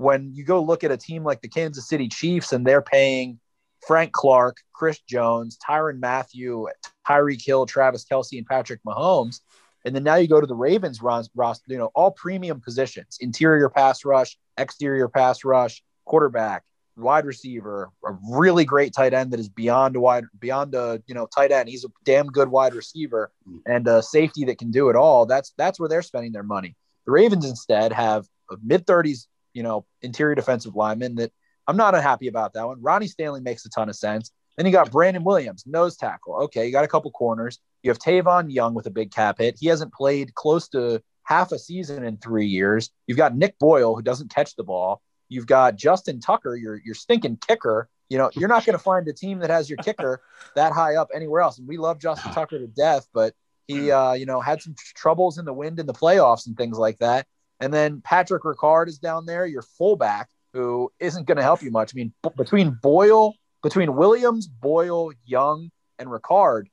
[0.00, 3.38] when you go look at a team like the Kansas City Chiefs and they're paying
[3.86, 6.68] Frank Clark, Chris Jones, Tyrann Mathieu,
[7.06, 9.40] Tyreek Hill, Travis Kelce, and Patrick Mahomes.
[9.84, 13.68] And then now you go to the Ravens roster, you know, all premium positions, interior
[13.68, 16.64] pass rush, exterior pass rush, quarterback,
[16.96, 21.14] wide receiver, a really great tight end that is beyond a wide, beyond a you
[21.14, 21.68] know tight end.
[21.68, 23.60] He's a damn good wide receiver mm.
[23.66, 25.26] and a safety that can do it all.
[25.26, 26.74] That's that's where they're spending their money.
[27.04, 31.32] The Ravens instead have a mid thirties, you know, interior defensive lineman that
[31.66, 32.82] I'm not unhappy about that one.
[32.82, 34.32] Ronnie Stanley makes a ton of sense.
[34.56, 36.34] Then you got Brandon Williams, nose tackle.
[36.44, 37.58] Okay, you got a couple corners.
[37.82, 39.56] You have Tavon Young with a big cap hit.
[39.58, 42.90] He hasn't played close to half a season in three years.
[43.06, 45.00] You've got Nick Boyle who doesn't catch the ball.
[45.28, 47.88] You've got Justin Tucker, your your stinking kicker.
[48.08, 50.20] You know, you're not going to find a team that has your kicker
[50.56, 51.58] that high up anywhere else.
[51.58, 53.34] And we love Justin Tucker to death, but
[53.68, 56.76] he, uh, you know, had some troubles in the wind in the playoffs and things
[56.76, 57.26] like that.
[57.60, 61.70] And then Patrick Ricard is down there, your fullback, who isn't going to help you
[61.70, 61.94] much.
[61.94, 66.64] I mean, b- between Boyle, between Williams, Boyle, Young, and Ricard,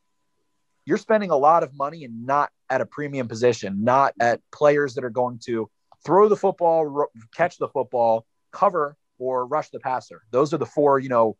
[0.86, 4.96] you're spending a lot of money and not at a premium position, not at players
[4.96, 5.70] that are going to
[6.06, 10.22] throw the football, catch the football, cover or rush the passer.
[10.32, 11.38] Those are the four, you know,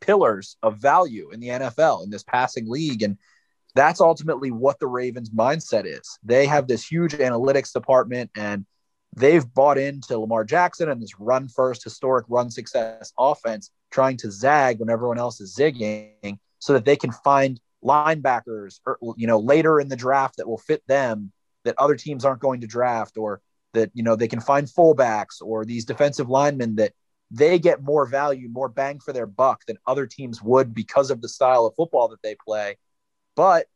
[0.00, 3.02] pillars of value in the NFL in this passing league.
[3.02, 3.16] And
[3.74, 6.18] that's ultimately what the Ravens mindset is.
[6.22, 8.66] They have this huge analytics department and
[9.14, 14.30] they've bought into Lamar Jackson and this run first historic run success offense, trying to
[14.30, 19.38] zag when everyone else is zigging so that they can find linebackers or, you know,
[19.38, 21.32] later in the draft that will fit them
[21.64, 23.40] that other teams aren't going to draft or
[23.74, 26.92] that you know they can find fullbacks or these defensive linemen that
[27.30, 31.22] they get more value, more bang for their buck than other teams would because of
[31.22, 32.76] the style of football that they play.
[33.34, 33.66] But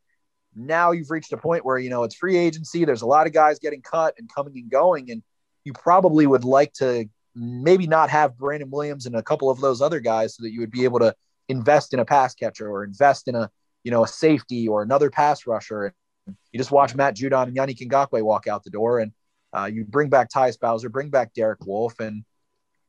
[0.57, 2.85] now you've reached a point where you know it's free agency.
[2.85, 5.23] There's a lot of guys getting cut and coming and going, and
[5.65, 9.83] you probably would like to maybe not have Brandon Williams and a couple of those
[9.83, 11.15] other guys so that you would be able to
[11.49, 13.51] invest in a pass catcher or invest in a
[13.87, 15.85] you know, a safety or another pass rusher.
[16.27, 19.13] And you just watch Matt Judon and Yannick Ngakoue walk out the door, and
[19.57, 22.25] uh, you bring back Tyus Bowser, bring back Derek Wolfe, and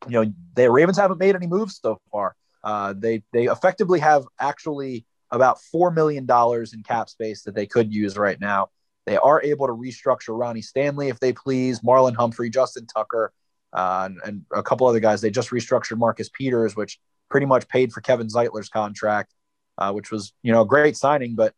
[0.08, 2.36] you know the Ravens haven't made any moves so far.
[2.64, 7.66] Uh, they they effectively have actually about four million dollars in cap space that they
[7.66, 8.70] could use right now.
[9.06, 13.32] They are able to restructure Ronnie Stanley if they please, Marlon Humphrey, Justin Tucker,
[13.74, 15.22] uh, and, and, a couple other guys.
[15.22, 19.34] They just restructured Marcus Peters, which pretty much paid for Kevin Zeitler's contract,
[19.78, 21.36] uh, which was you know a great signing.
[21.36, 21.54] But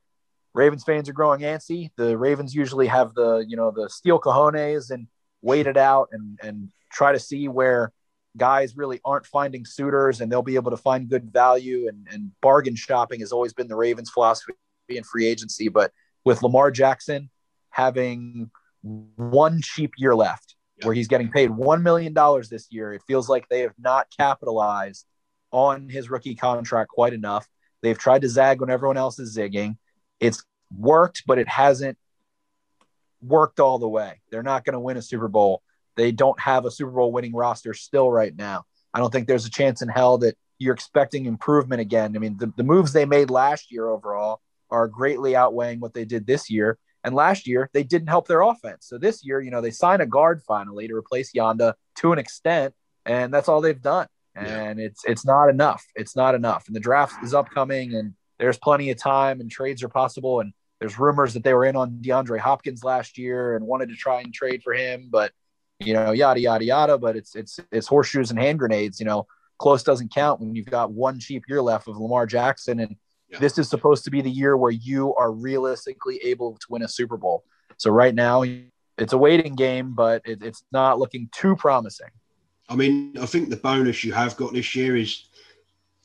[0.54, 1.92] Ravens fans are growing antsy.
[1.96, 5.08] The Ravens usually have the you know the steel cojones and
[5.42, 7.92] wait it out and and try to see where
[8.40, 12.32] guys really aren't finding suitors and they'll be able to find good value and, and
[12.42, 14.54] bargain shopping has always been the Ravens philosophy
[14.88, 15.70] in free agency.
[15.70, 15.92] But
[16.26, 17.30] with Lamar Jackson
[17.70, 18.50] having
[18.82, 22.14] one cheap year left where he's getting paid $1 million
[22.50, 25.06] this year, it feels like they have not capitalized
[25.52, 27.48] on his rookie contract quite enough.
[27.82, 29.78] They've tried to zag when everyone else is zigging.
[30.20, 30.44] It's
[30.76, 31.98] worked, but it hasn't
[33.22, 34.22] worked all the way.
[34.32, 35.62] They're not going to win a Super Bowl
[36.00, 38.64] they don't have a Super Bowl winning roster still right now.
[38.94, 42.16] I don't think there's a chance in hell that you're expecting improvement again.
[42.16, 46.06] I mean, the, the moves they made last year overall are greatly outweighing what they
[46.06, 46.78] did this year.
[47.04, 48.88] And last year, they didn't help their offense.
[48.88, 52.20] So this year, you know, they sign a guard finally to replace Yanda to an
[52.20, 52.74] extent,
[53.06, 54.08] and that's all they've done.
[54.36, 54.86] And yeah.
[54.86, 55.86] it's it's not enough.
[55.96, 56.66] It's not enough.
[56.68, 60.42] And the draft is upcoming, and there's plenty of time, and trades are possible.
[60.42, 63.96] And there's rumors that they were in on DeAndre Hopkins last year and wanted to
[63.96, 65.32] try and trade for him, but
[65.80, 66.98] you know, yada yada yada.
[66.98, 69.00] But it's it's it's horseshoes and hand grenades.
[69.00, 72.80] You know, close doesn't count when you've got one cheap year left of Lamar Jackson,
[72.80, 72.96] and
[73.30, 73.40] yeah.
[73.40, 76.88] this is supposed to be the year where you are realistically able to win a
[76.88, 77.44] Super Bowl.
[77.78, 78.44] So right now,
[78.98, 82.10] it's a waiting game, but it, it's not looking too promising.
[82.68, 85.30] I mean, I think the bonus you have got this year is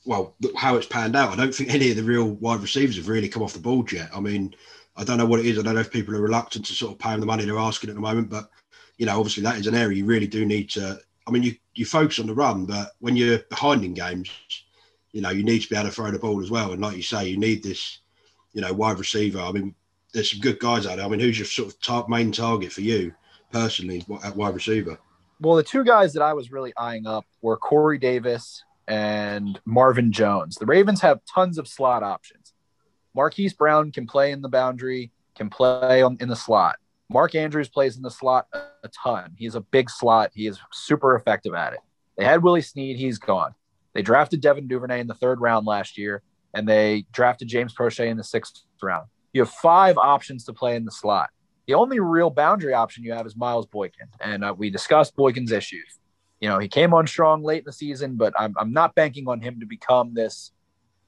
[0.04, 1.32] well, how it's panned out.
[1.32, 3.90] I don't think any of the real wide receivers have really come off the board
[3.90, 4.10] yet.
[4.14, 4.54] I mean,
[4.96, 5.58] I don't know what it is.
[5.58, 7.58] I don't know if people are reluctant to sort of pay them the money they're
[7.58, 8.50] asking at the moment, but
[8.98, 10.98] you know, obviously that is an area you really do need to.
[11.26, 14.30] I mean, you you focus on the run, but when you're behind in games,
[15.12, 16.72] you know, you need to be able to throw the ball as well.
[16.72, 18.00] And like you say, you need this,
[18.52, 19.40] you know, wide receiver.
[19.40, 19.74] I mean,
[20.12, 21.06] there's some good guys out there.
[21.06, 23.12] I mean, who's your sort of top main target for you
[23.52, 24.98] personally at wide receiver?
[25.40, 30.12] Well, the two guys that I was really eyeing up were Corey Davis and Marvin
[30.12, 30.56] Jones.
[30.56, 32.52] The Ravens have tons of slot options.
[33.14, 36.76] Marquise Brown can play in the boundary, can play on, in the slot.
[37.10, 39.32] Mark Andrews plays in the slot a ton.
[39.36, 40.30] He's a big slot.
[40.34, 41.80] He is super effective at it.
[42.16, 42.96] They had Willie Snead.
[42.96, 43.54] He's gone.
[43.94, 46.22] They drafted Devin Duvernay in the third round last year,
[46.54, 49.06] and they drafted James Proche in the sixth round.
[49.32, 51.30] You have five options to play in the slot.
[51.66, 55.52] The only real boundary option you have is Miles Boykin, and uh, we discussed Boykin's
[55.52, 55.98] issues.
[56.40, 59.28] You know, he came on strong late in the season, but I'm, I'm not banking
[59.28, 60.52] on him to become this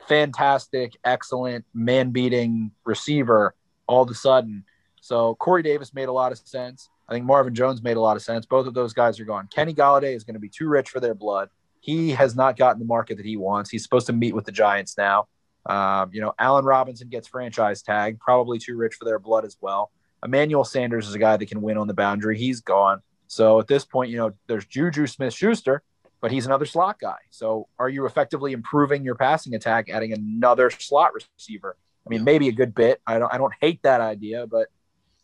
[0.09, 3.55] fantastic, excellent, man beating receiver
[3.87, 4.65] all of a sudden
[5.07, 6.91] so Corey Davis made a lot of sense.
[7.09, 8.45] I think Marvin Jones made a lot of sense.
[8.45, 9.49] Both of those guys are gone.
[9.55, 11.49] Kenny Golladay is going to be too rich for their blood.
[11.79, 13.71] He has not gotten the market that he wants.
[13.71, 15.29] He's supposed to meet with the Giants now.
[15.65, 19.57] Um, you know, Allen Robinson gets franchise tag, probably too rich for their blood as
[19.61, 19.93] well.
[20.25, 22.37] Emmanuel Sanders is a guy that can win on the boundary.
[22.37, 23.01] He's gone.
[23.29, 25.85] So at this point, you know, there's Juju Smith Schuster,
[26.21, 27.19] but he's another slot guy.
[27.31, 31.77] So are you effectively improving your passing attack, adding another slot receiver?
[32.05, 33.01] I mean, maybe a good bit.
[33.07, 34.69] I don't I don't hate that idea, but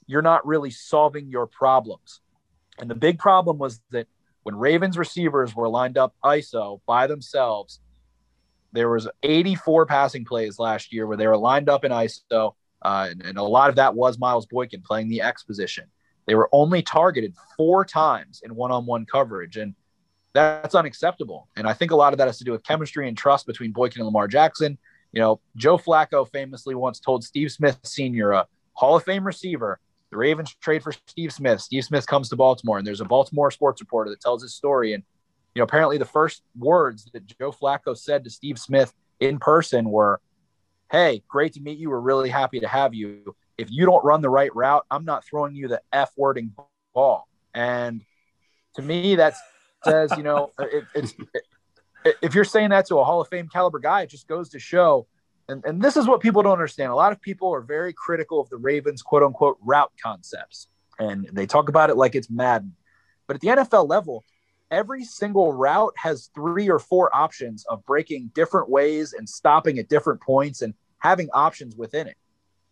[0.07, 2.21] you're not really solving your problems.
[2.79, 4.07] And the big problem was that
[4.43, 7.81] when Ravens receivers were lined up ISO by themselves,
[8.73, 13.09] there was 84 passing plays last year where they were lined up in ISO, uh,
[13.11, 15.85] and, and, a lot of that was Miles Boykin playing the X position.
[16.27, 19.75] They were only targeted four times in one-on-one coverage, and
[20.33, 21.49] that's unacceptable.
[21.57, 23.73] And I think a lot of that has to do with chemistry and trust between
[23.73, 24.79] Boykin and Lamar Jackson.
[25.13, 29.79] You know, Joe Flacco famously once told Steve Smith Sr., a Hall of Fame receiver,
[30.13, 31.63] the Ravens trade for Steve Smith.
[31.63, 34.93] Steve Smith comes to Baltimore, and there's a Baltimore sports reporter that tells his story.
[34.93, 35.03] And
[35.55, 39.91] you know, apparently, the first words that Joe Flacco said to Steve Smith in person
[39.91, 40.21] were,
[40.91, 41.91] "Hey, great to meet you.
[41.91, 43.35] We're really happy to have you.
[43.57, 46.55] If you don't run the right route, I'm not throwing you the f wording
[46.95, 48.03] ball." And
[48.77, 49.35] to me, that
[49.83, 51.15] says, you know, it, it's
[52.05, 54.51] it, if you're saying that to a Hall of Fame caliber guy, it just goes
[54.51, 55.07] to show
[55.53, 56.91] and, and this is what people don't understand.
[56.91, 61.29] A lot of people are very critical of the Ravens' quote unquote route concepts, and
[61.33, 62.75] they talk about it like it's Madden.
[63.27, 64.25] But at the NFL level,
[64.71, 69.89] every single route has three or four options of breaking different ways and stopping at
[69.89, 72.17] different points and having options within it.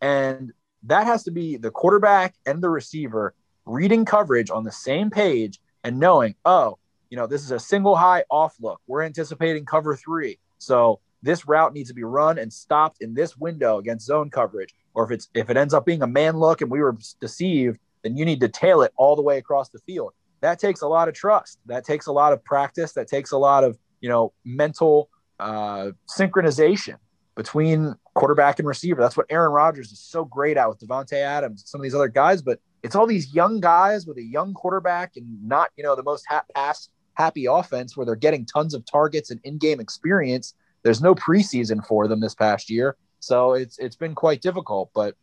[0.01, 0.53] And
[0.85, 3.35] that has to be the quarterback and the receiver
[3.67, 6.79] reading coverage on the same page and knowing, oh,
[7.11, 8.81] you know, this is a single high off look.
[8.87, 10.39] We're anticipating cover three.
[10.59, 14.75] So this route needs to be run and stopped in this window against zone coverage.
[14.95, 17.79] Or if it's if it ends up being a man look and we were deceived,
[18.03, 20.13] then you need to tail it all the way across the field.
[20.41, 21.59] That takes a lot of trust.
[21.67, 22.93] That takes a lot of practice.
[22.95, 26.97] That takes a lot of you know mental uh, synchronization
[27.37, 29.01] between quarterback and receiver.
[29.01, 32.09] That's what Aaron Rodgers is so great at with Davante Adams, some of these other
[32.09, 32.43] guys.
[32.43, 36.03] But it's all these young guys with a young quarterback and not you know the
[36.03, 40.55] most ha- pass happy offense where they're getting tons of targets and in-game experience.
[40.83, 44.91] There's no preseason for them this past year, so it's it's been quite difficult.
[44.95, 45.15] But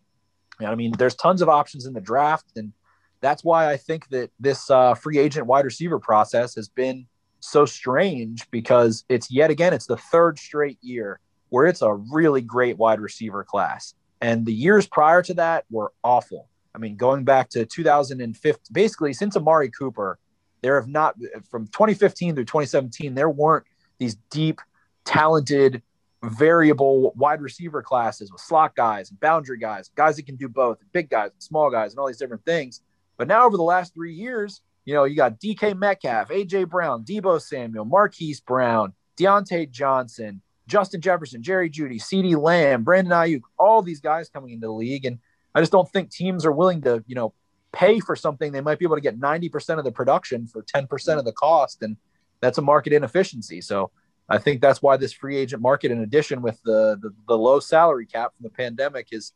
[0.60, 2.74] I mean, there's tons of options in the draft, and
[3.22, 7.08] that's why I think that this uh, free agent wide receiver process has been
[7.40, 12.42] so strange because it's yet again it's the third straight year where it's a really
[12.42, 16.50] great wide receiver class, and the years prior to that were awful.
[16.76, 20.20] I mean, going back to 2015, basically since Amari Cooper,
[20.62, 21.16] there have not
[21.50, 23.66] from 2015 through 2017, there weren't
[23.98, 24.62] these deep,
[25.08, 25.82] talented,
[26.24, 30.78] variable wide receiver classes with slot guys and boundary guys, guys that can do both,
[30.92, 32.82] big guys, and small guys, and all these different things.
[33.18, 37.04] But now over the last three years, you know, you got DK Metcalf, AJ Brown,
[37.04, 43.82] Deebo Samuel, Marquise Brown, Diontae Johnson, Justin Jefferson, Jerry Jeudy, CeeDee Lamb, Brandon Aiyuk, all
[43.82, 45.06] these guys coming into the league.
[45.06, 45.20] And
[45.56, 47.34] I just don't think teams are willing to, you know,
[47.72, 51.18] pay for something they might be able to get 90% of the production for 10%
[51.18, 51.82] of the cost.
[51.82, 51.98] And
[52.42, 53.62] that's a market inefficiency.
[53.62, 53.92] So
[54.30, 57.60] I think that's why this free agent market, in addition with the, the, the low
[57.60, 59.32] salary cap from the pandemic, has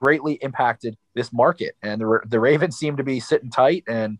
[0.00, 1.76] greatly impacted this market.
[1.82, 3.84] And the, the Ravens seem to be sitting tight.
[3.88, 4.18] And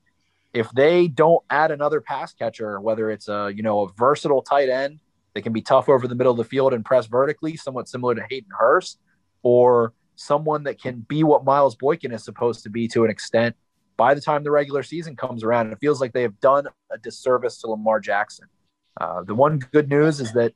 [0.55, 4.71] if they don't add another pass catcher, whether it's a, you know, a versatile tight
[4.71, 5.01] end
[5.35, 8.15] that can be tough over the middle of the field and press vertically, somewhat similar
[8.15, 8.99] to Hayden Hurst,
[9.43, 13.55] or someone that can be what Miles Boykin is supposed to be to an extent
[13.97, 15.71] by the time the regular season comes around.
[15.73, 18.47] It feels like they have done a disservice to Lamar Jackson.
[19.01, 20.55] Uh, the one good news is that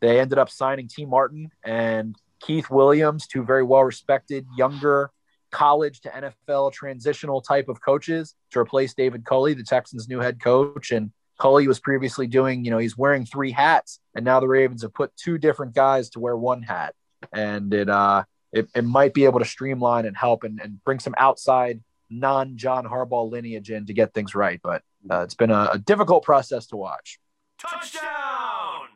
[0.00, 5.10] they ended up signing Tee Martin and Keith Williams, two very well respected, younger
[5.50, 10.40] college to NFL transitional type of coaches to replace David Culley, the Texans' new head
[10.40, 10.90] coach.
[10.90, 14.82] And Culley was previously doing, you know, he's wearing three hats, and now the Ravens
[14.82, 16.94] have put two different guys to wear one hat.
[17.32, 20.98] And it, uh, it, it might be able to streamline and help and, and bring
[20.98, 24.60] some outside non John Harbaugh lineage in to get things right.
[24.62, 27.18] But uh, it's been a, a, difficult process to watch.
[27.58, 28.88] Touchdown!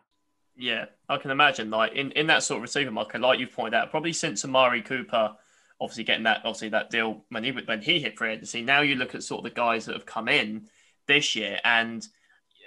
[0.56, 1.70] Yeah, I can imagine.
[1.70, 4.82] Like in, in that sort of receiver market, like you've pointed out, probably since Amari
[4.82, 5.34] Cooper,
[5.80, 8.62] obviously getting that obviously that deal when he when he hit free agency.
[8.62, 10.68] Now you look at sort of the guys that have come in
[11.06, 12.06] this year, and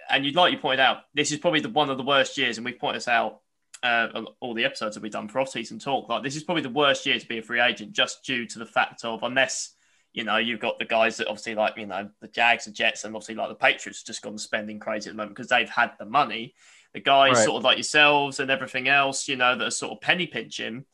[0.10, 2.58] and you'd like you pointed out, this is probably the one of the worst years,
[2.58, 3.42] and we've pointed this out
[3.84, 6.70] uh, all the episodes that we've done for off-season talk, like this is probably the
[6.70, 9.75] worst year to be a free agent, just due to the fact of unless
[10.16, 13.04] you know you've got the guys that obviously like you know the Jags, the Jets,
[13.04, 15.92] and obviously like the Patriots just gone spending crazy at the moment because they've had
[16.00, 16.56] the money.
[16.94, 17.44] The guys right.
[17.44, 20.86] sort of like yourselves and everything else, you know, that are sort of penny pinching.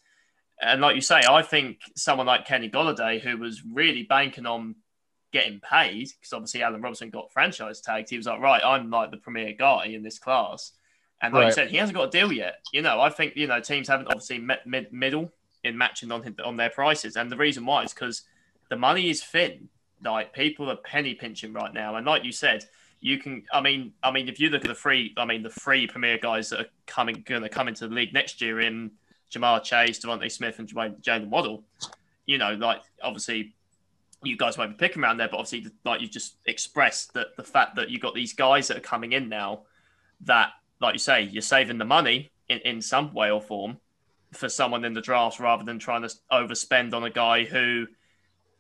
[0.60, 4.76] And like you say, I think someone like Kenny Golladay, who was really banking on
[5.32, 9.12] getting paid, because obviously Allen Robinson got franchise tagged, he was like, right, I'm like
[9.12, 10.72] the premier guy in this class.
[11.22, 11.48] And like right.
[11.48, 12.56] you said, he hasn't got a deal yet.
[12.74, 15.32] You know, I think you know teams haven't obviously met mid middle
[15.64, 18.24] in matching on on their prices, and the reason why is because
[18.72, 19.68] the money is thin.
[20.04, 22.66] Like people are penny pinching right now, and like you said,
[23.02, 23.44] you can.
[23.54, 26.18] I mean, I mean, if you look at the free, I mean, the free premier
[26.18, 28.92] guys that are coming going to come into the league next year in
[29.32, 31.64] Ja'Marr Chase, DeVonta Smith, and Jalen Waddle.
[32.26, 33.54] You know, like obviously
[34.24, 37.44] you guys won't be picking around there, but obviously, like you just expressed that the
[37.44, 39.64] fact that you've got these guys that are coming in now
[40.22, 43.78] that like you say, you're saving the money in, in some way or form
[44.32, 47.86] for someone in the draft rather than trying to overspend on a guy who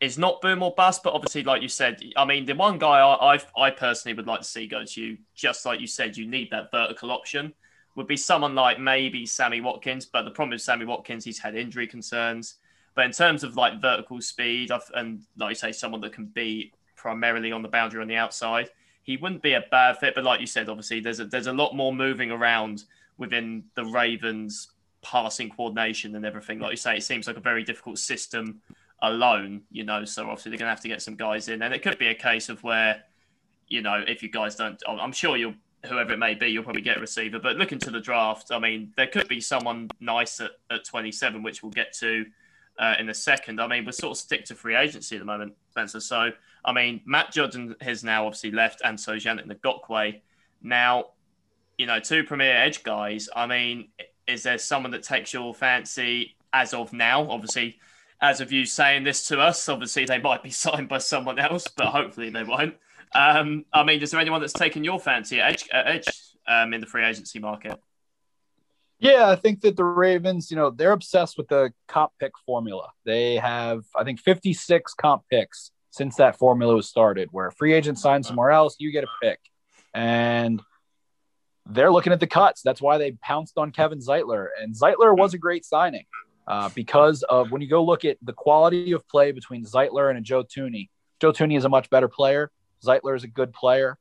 [0.01, 1.03] is not boom or bust.
[1.03, 4.27] But obviously, like you said, I mean, the one guy I, I, I personally would
[4.27, 7.53] like to see go to you, just like you said, you need that vertical option,
[7.95, 10.05] would be someone like maybe Sammy Watkins.
[10.05, 12.55] But the problem with Sammy Watkins, he's had injury concerns.
[12.95, 16.73] But in terms of like vertical speed, and like you say, someone that can be
[16.97, 18.69] primarily on the boundary on the outside,
[19.03, 20.15] he wouldn't be a bad fit.
[20.15, 22.83] But like you said, obviously there's a, there's a lot more moving around
[23.17, 26.59] within the Ravens passing coordination and everything.
[26.59, 28.61] Like you say, it seems like a very difficult system
[29.01, 30.05] alone, you know.
[30.05, 32.15] So obviously they're gonna have to get some guys in, and it could be a
[32.15, 33.03] case of where,
[33.67, 36.83] you know, if you guys don't, I'm sure you'll whoever it may be, you'll probably
[36.83, 37.39] get a receiver.
[37.39, 41.41] But looking to the draft, I mean, there could be someone nice at, at 27,
[41.41, 42.23] which we'll get to
[42.77, 43.59] uh, in a second.
[43.59, 45.99] I mean, we're sort of stick to free agency at the moment, Spencer.
[45.99, 46.31] So
[46.63, 50.21] I mean, Matt Judon has now obviously left, and so Yannick Ngakoue.
[50.61, 51.05] Now,
[51.77, 53.29] you know, two premier edge guys.
[53.35, 53.89] I mean,
[54.27, 57.29] is there someone that takes your fancy as of now?
[57.29, 57.79] Obviously,
[58.21, 61.67] as of you saying this to us, obviously they might be signed by someone else,
[61.67, 62.75] but hopefully they won't.
[63.13, 66.07] Um, I mean, is there anyone that's taken your fancy at edge, at edge
[66.47, 67.77] um, in the free agency market?
[68.99, 72.89] Yeah, I think that the Ravens, you know, they're obsessed with the comp pick formula.
[73.03, 77.73] They have, I think, 56 comp picks since that formula was started, where a free
[77.73, 79.39] agent signs somewhere else, you get a pick.
[79.93, 80.61] And
[81.65, 82.61] they're looking at the cuts.
[82.61, 84.49] That's why they pounced on Kevin Zeitler.
[84.61, 86.05] And Zeitler was a great signing
[86.51, 90.25] uh, because of when you go look at the quality of play between Zeitler and
[90.25, 90.89] Joe Thuney.
[91.21, 92.51] Joe Thuney is a much better player.
[92.85, 93.97] Zeitler is a good player.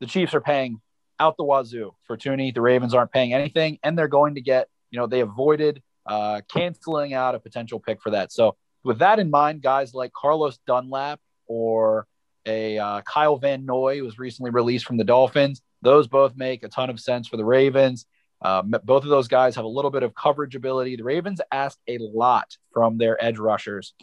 [0.00, 0.80] The Chiefs are paying
[1.20, 2.54] out the wazoo for Thuney.
[2.54, 6.40] The Ravens aren't paying anything, and they're going to get, you know, they avoided uh,
[6.50, 8.32] canceling out a potential pick for that.
[8.32, 12.06] So, with that in mind, guys like Carlos Dunlap or
[12.46, 15.60] a uh, Kyle Van Noy was recently released from the Dolphins.
[15.82, 18.06] Those both make a ton of sense for the Ravens.
[18.44, 20.96] Um, both of those guys have a little bit of coverage ability.
[20.96, 23.94] The Ravens ask a lot from their edge rushers.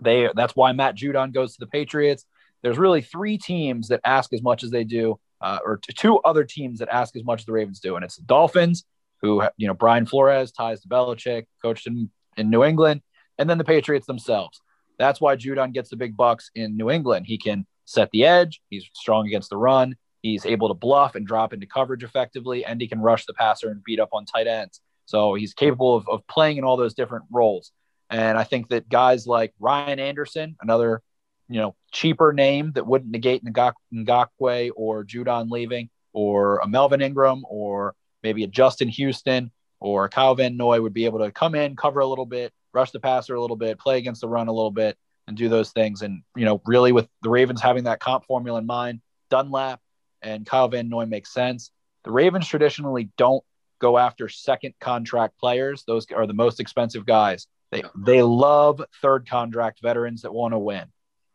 [0.00, 2.24] They that's why Matt Judon goes to the Patriots.
[2.62, 6.18] There's really three teams that ask as much as they do uh, or t- two
[6.20, 8.84] other teams that ask as much as the Ravens do, and it's the Dolphins,
[9.22, 13.00] who you know Brian Flores ties to Belichick, coached in in New England,
[13.38, 14.60] and then the Patriots themselves.
[14.98, 17.26] That's why Judon gets the big bucks in New England.
[17.26, 18.60] He can set the edge.
[18.68, 19.96] He's strong against the run.
[20.22, 23.70] He's able to bluff and drop into coverage effectively, and he can rush the passer
[23.70, 24.80] and beat up on tight ends.
[25.06, 27.72] So he's capable of, of playing in all those different roles.
[28.10, 31.02] And I think that guys like Ryan Anderson, another
[31.48, 37.44] you know, cheaper name that wouldn't negate Ngakoue or Judon leaving, or a Melvin Ingram,
[37.48, 39.50] or maybe a Justin Houston
[39.80, 42.52] or a Kyle Van Noy would be able to come in, cover a little bit,
[42.74, 45.48] rush the passer a little bit, play against the run a little bit, and do
[45.48, 46.02] those things.
[46.02, 49.00] And, you know, really with the Ravens having that comp formula in mind,
[49.30, 49.80] Dunlap
[50.22, 51.70] and Kyle Van Noy makes sense.
[52.04, 53.44] The Ravens traditionally don't
[53.80, 55.84] go after second contract players.
[55.86, 57.46] Those are the most expensive guys.
[57.70, 60.84] They, they love third contract veterans that want to win.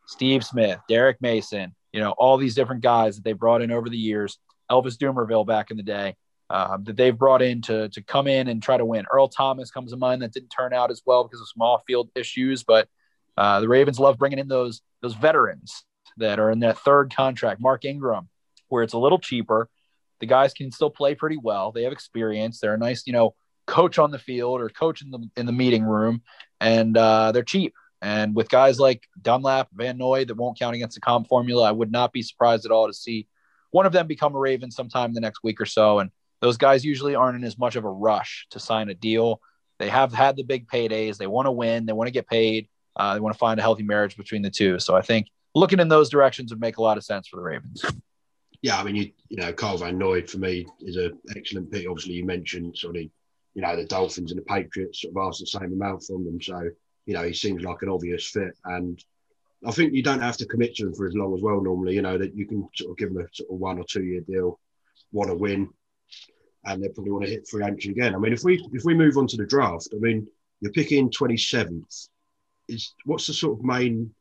[0.06, 3.88] Steve Smith, Derrick Mason, you know, all these different guys that they brought in over
[3.88, 4.38] the years,
[4.70, 6.16] Elvis Dumervil back in the day,
[6.50, 9.06] um, that they've brought in to, to come in and try to win.
[9.10, 12.10] Earl Thomas comes to mind that didn't turn out as well because of small field
[12.14, 12.88] issues, but
[13.36, 15.84] uh, the Ravens love bringing in those those veterans
[16.18, 17.60] that are in that third contract.
[17.60, 18.28] Mark Ingram,
[18.68, 19.68] where it's a little cheaper,
[20.20, 21.72] the guys can still play pretty well.
[21.72, 22.60] They have experience.
[22.60, 23.34] They're a nice, you know,
[23.66, 26.22] coach on the field or coach in the in the meeting room,
[26.60, 27.74] and uh, they're cheap.
[28.02, 31.72] And with guys like Dunlap, Van Noy that won't count against the comp formula, I
[31.72, 33.26] would not be surprised at all to see
[33.70, 36.00] one of them become a Raven sometime in the next week or so.
[36.00, 36.10] And
[36.40, 39.40] those guys usually aren't in as much of a rush to sign a deal.
[39.78, 41.16] They have had the big paydays.
[41.16, 41.86] They want to win.
[41.86, 42.68] They want to get paid.
[42.94, 44.78] Uh, they want to find a healthy marriage between the two.
[44.78, 47.42] So I think looking in those directions would make a lot of sense for the
[47.42, 47.84] Ravens.
[48.64, 51.86] Yeah, I mean, you you know, Carl Van Noy for me is an excellent pick.
[51.86, 55.40] Obviously, you mentioned sort of, you know, the Dolphins and the Patriots sort of asked
[55.40, 56.40] the same amount from them.
[56.40, 56.70] So
[57.04, 58.56] you know, he seems like an obvious fit.
[58.64, 58.98] And
[59.66, 61.60] I think you don't have to commit to him for as long as well.
[61.60, 63.84] Normally, you know that you can sort of give him a sort of one or
[63.84, 64.58] two year deal,
[65.12, 65.68] want to win,
[66.64, 68.14] and they probably want to hit free agency again.
[68.14, 70.26] I mean, if we if we move on to the draft, I mean,
[70.62, 72.08] you're picking twenty seventh.
[72.68, 74.14] Is what's the sort of main,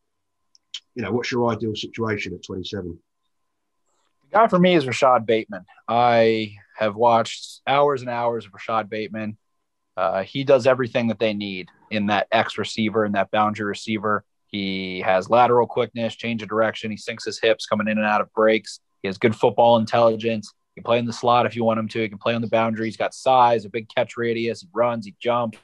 [0.95, 2.89] you know, what's your ideal situation at twenty seven?
[2.89, 3.12] The
[4.33, 5.63] guy for me is Rashod Bateman.
[5.87, 9.37] I have watched hours and hours of Rashod Bateman.
[9.95, 14.25] Uh, he does everything that they need in that X receiver and that boundary receiver.
[14.47, 16.89] He has lateral quickness, change of direction.
[16.89, 18.79] He sinks his hips coming in and out of breaks.
[19.03, 20.51] He has good football intelligence.
[20.73, 22.01] He can play in the slot if you want him to.
[22.01, 22.87] He can play on the boundary.
[22.87, 24.61] He's got size, a big catch radius.
[24.61, 25.59] He runs, he jumps.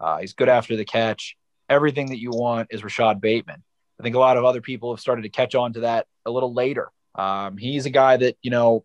[0.00, 1.36] Uh, he's good after the catch.
[1.68, 3.62] Everything that you want is Rashod Bateman.
[4.00, 6.30] I think a lot of other people have started to catch on to that a
[6.30, 6.90] little later.
[7.18, 8.84] Um, he's a guy that, you know,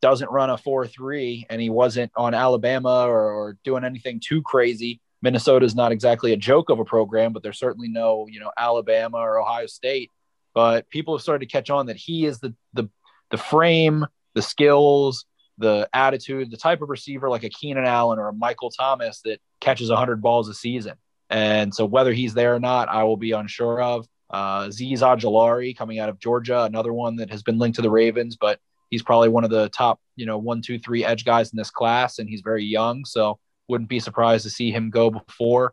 [0.00, 4.42] doesn't run a 4 3 and he wasn't on Alabama or, or doing anything too
[4.42, 5.00] crazy.
[5.22, 8.50] Minnesota is not exactly a joke of a program, but there's certainly no, you know,
[8.58, 10.10] Alabama or Ohio State.
[10.54, 12.88] But people have started to catch on that he is the the
[13.30, 15.24] the frame, the skills,
[15.58, 19.40] the attitude, the type of receiver like a Keenan Allen or a Michael Thomas that
[19.60, 20.94] catches 100 balls a season.
[21.30, 24.06] And so whether he's there or not, I will be unsure of.
[24.34, 28.36] Uh, Ojulari coming out of Georgia, another one that has been linked to the Ravens,
[28.36, 28.58] but
[28.90, 31.70] he's probably one of the top, you know, one, two, three edge guys in this
[31.70, 33.04] class, and he's very young.
[33.04, 35.72] So wouldn't be surprised to see him go before.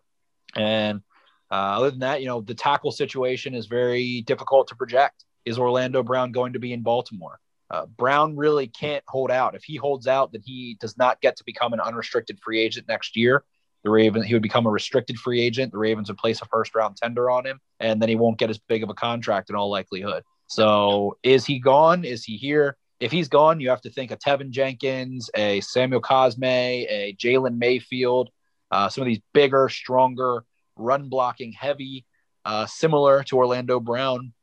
[0.56, 1.02] And
[1.50, 5.26] uh, other than that, you know, the tackle situation is very difficult to project.
[5.44, 7.40] Is Orlando Brown going to be in Baltimore?
[7.72, 9.56] Uh, Brown really can't hold out.
[9.56, 12.88] If he holds out, then he does not get to become an unrestricted free agent
[12.88, 13.44] next year.
[13.84, 15.72] The Ravens, he would become a restricted free agent.
[15.72, 18.50] The Ravens would place a first round tender on him, and then he won't get
[18.50, 20.24] as big of a contract in all likelihood.
[20.48, 22.04] So, is he gone?
[22.04, 22.78] Is he here?
[23.02, 27.58] if he's gone, you have to think a Teven Jenkins, a Samuel Cosmi, a Jalen
[27.58, 28.30] Mayfield,
[28.70, 30.44] uh, some of these bigger, stronger,
[30.76, 32.06] run blocking, heavy,
[32.46, 34.34] uh, similar to Orlando Brown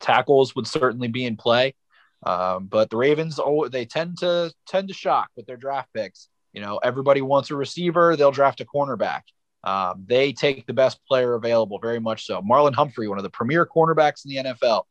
[0.00, 1.74] tackles would certainly be in play.
[2.24, 6.28] Um, but the Ravens, oh, they tend to tend to shock with their draft picks
[6.58, 9.20] You know, everybody wants a receiver, they'll draft a cornerback.
[9.62, 12.42] Um, they take the best player available, very much so.
[12.42, 14.82] Marlon Humphrey, one of the premier cornerbacks in the NFL.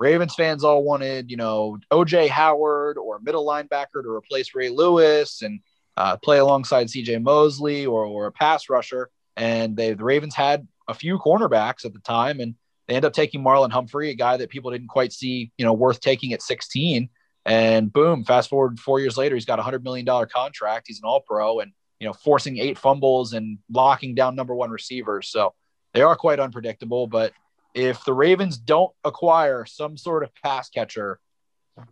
[0.00, 5.42] Ravens fans all wanted, you know, OJ Howard or middle linebacker to replace Ray Lewis
[5.42, 5.60] and
[5.96, 9.08] uh, play alongside CJ Mosley or, or a pass rusher.
[9.36, 12.56] And they, the Ravens had a few cornerbacks at the time, and
[12.88, 15.72] they end up taking Marlon Humphrey, a guy that people didn't quite see, you know,
[15.72, 17.08] worth taking at 16.
[17.44, 20.86] And boom, fast forward four years later, he's got a hundred million dollar contract.
[20.86, 24.70] He's an all pro and, you know, forcing eight fumbles and locking down number one
[24.70, 25.28] receivers.
[25.28, 25.54] So
[25.92, 27.06] they are quite unpredictable.
[27.06, 27.32] But
[27.74, 31.18] if the Ravens don't acquire some sort of pass catcher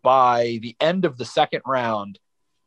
[0.03, 2.19] by the end of the second round,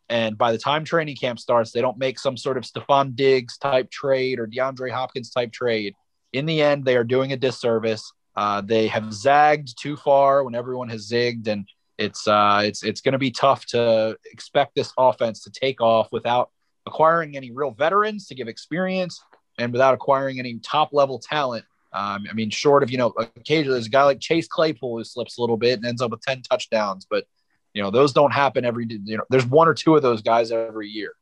[0.10, 3.58] and by the time training camp starts, they don't make some sort of Stefon Diggs
[3.58, 5.96] type trade or DeAndre Hopkins type trade.
[6.34, 8.12] In the end, they are doing a disservice.
[8.36, 11.68] Uh, they have zagged too far when everyone has zigged, and
[11.98, 16.10] it's uh, it's it's going to be tough to expect this offense to take off
[16.12, 16.50] without
[16.86, 19.24] acquiring any real veterans to give experience
[19.58, 21.66] and without acquiring any top level talent.
[21.94, 25.04] Um, I mean, short of you know, occasionally there's a guy like Chase Claypool who
[25.04, 27.26] slips a little bit and ends up with ten touchdowns, but
[27.74, 28.88] you know those don't happen every.
[28.90, 31.14] You know, there's one or two of those guys every year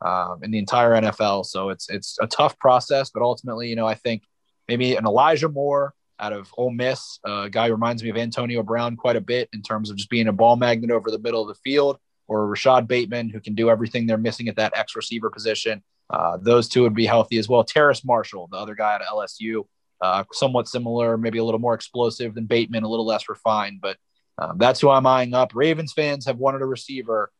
[0.00, 3.10] um, in the entire NFL, so it's it's a tough process.
[3.10, 4.22] But ultimately, you know, I think
[4.68, 7.18] maybe an Elijah Moore out of Ole Miss.
[7.26, 10.10] Uh, a guy reminds me of Antonio Brown quite a bit in terms of just
[10.10, 11.98] being a ball magnet over the middle of the field,
[12.28, 15.82] or Rashod Bateman, who can do everything they're missing at that X receiver position.
[16.10, 17.64] Uh, those two would be healthy as well.
[17.64, 19.64] Terrace Marshall, the other guy at LSU,
[20.00, 23.96] uh, somewhat similar, maybe a little more explosive than Bateman, a little less refined, but
[24.38, 25.54] um, that's who I'm eyeing up.
[25.54, 27.30] Ravens fans have wanted a receiver.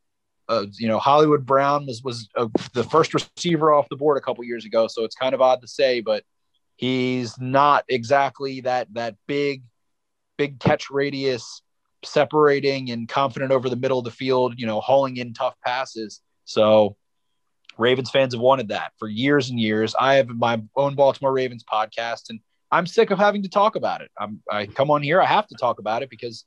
[0.49, 4.21] Uh, you know, Hollywood Brown was was uh, the first receiver off the board a
[4.21, 6.25] couple years ago, so it's kind of odd to say, but
[6.81, 9.65] He's not exactly that that big,
[10.39, 11.61] big catch radius,
[12.03, 14.55] separating and confident over the middle of the field.
[14.57, 16.23] You know, hauling in tough passes.
[16.47, 16.97] So
[17.77, 19.95] Ravens fans have wanted that for years and years.
[20.01, 22.41] I have my own Baltimore Ravens podcast, and
[22.73, 24.11] I'm sick of having to talk about it.
[24.19, 26.47] I'm, I come on here, I have to talk about it because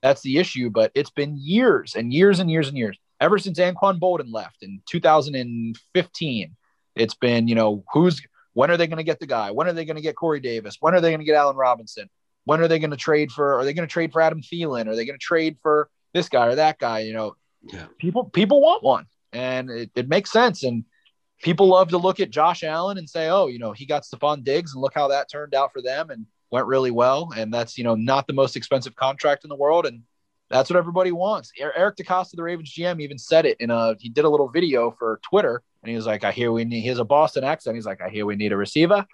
[0.00, 0.70] that's the issue.
[0.70, 4.62] But it's been years and years and years and years ever since Anquan Boldin left
[4.62, 6.56] in 2015.
[6.96, 8.22] It's been, you know, who's
[8.54, 9.50] when are they going to get the guy?
[9.50, 10.78] When are they going to get Corey Davis?
[10.80, 12.08] When are they going to get Allen Robinson?
[12.44, 13.58] When are they going to trade for?
[13.58, 14.86] Are they going to trade for Adam Thielen?
[14.86, 17.00] Are they going to trade for this guy or that guy?
[17.00, 17.86] You know, yeah.
[17.98, 20.62] people people want one, and it, it makes sense.
[20.62, 20.84] And
[21.42, 24.44] people love to look at Josh Allen and say, oh, you know, he got Stefon
[24.44, 27.30] Diggs, and look how that turned out for them, and went really well.
[27.36, 30.02] And that's you know not the most expensive contract in the world, and
[30.54, 31.50] that's what everybody wants.
[31.58, 34.92] Eric DeCosta, the Ravens GM, even said it in a he did a little video
[34.92, 37.74] for Twitter and he was like, I hear we need, he has a Boston accent.
[37.74, 39.04] He's like, I hear we need a receiver.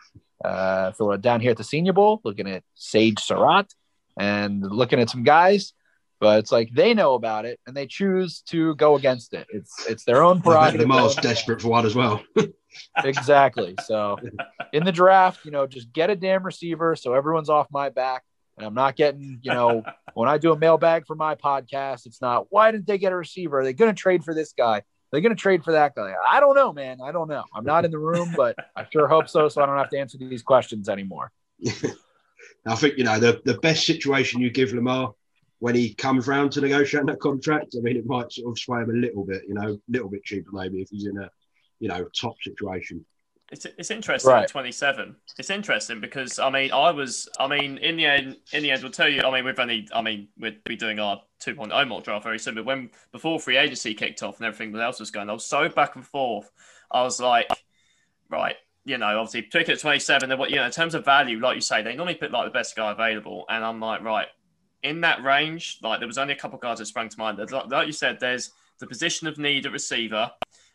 [0.44, 3.72] Uh, so we're down here at the Senior Bowl looking at Sage Surratt
[4.18, 5.72] and looking at some guys,
[6.18, 9.46] but it's like they know about it and they choose to go against it.
[9.50, 10.80] It's it's their own prerogative.
[10.82, 12.22] The most desperate for one as well.
[13.04, 13.74] exactly.
[13.86, 14.18] So
[14.74, 18.24] in the draft, you know, just get a damn receiver so everyone's off my back.
[18.60, 19.82] And I'm not getting, you know,
[20.14, 23.16] when I do a mailbag for my podcast, it's not why didn't they get a
[23.16, 23.60] receiver?
[23.60, 24.78] Are they going to trade for this guy?
[24.78, 26.12] Are They're going to trade for that guy.
[26.30, 26.98] I don't know, man.
[27.02, 27.44] I don't know.
[27.54, 29.48] I'm not in the room, but I sure hope so.
[29.48, 31.32] So I don't have to answer these questions anymore.
[32.66, 35.14] I think you know the the best situation you give Lamar
[35.60, 37.74] when he comes round to negotiate that contract.
[37.76, 40.10] I mean, it might sort of sway him a little bit, you know, a little
[40.10, 41.30] bit cheaper maybe if he's in a
[41.78, 43.04] you know top situation.
[43.50, 44.48] It's, it's interesting right.
[44.48, 48.70] 27 it's interesting because i mean i was i mean in the end in the
[48.70, 51.88] end we'll tell you i mean we've only i mean we'll be doing our 2.0
[51.88, 55.10] mock draft very soon but when before free agency kicked off and everything else was
[55.10, 56.50] going i was so back and forth.
[56.92, 57.48] I was like
[58.28, 61.40] right you know obviously pick at 27 then what you know in terms of value
[61.40, 64.28] like you say they normally pick like the best guy available and i'm like right
[64.82, 67.38] in that range like there was only a couple of guys that sprang to mind.
[67.38, 70.30] Like, like you said there's the position of need at receiver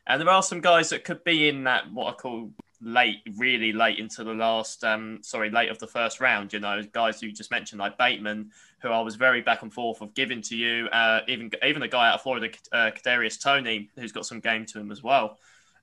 [0.08, 2.52] and there are some guys that could be in that what I call
[2.82, 6.54] late, really late into the last, um, sorry, late of the first round.
[6.54, 10.02] You know, guys you just mentioned like Bateman, who I was very back and forth
[10.02, 10.88] of giving to you.
[10.88, 14.66] Uh, even even the guy out of Florida, uh, Kadarius Toney, who's got some game
[14.68, 15.38] to him as well.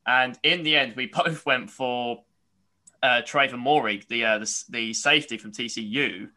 [0.07, 2.25] And in the end, we both went for
[3.03, 6.29] uh, Trevon Moehrig, the, uh, the the safety from TCU.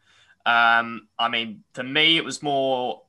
[0.44, 3.02] Um, I mean, for me, it was more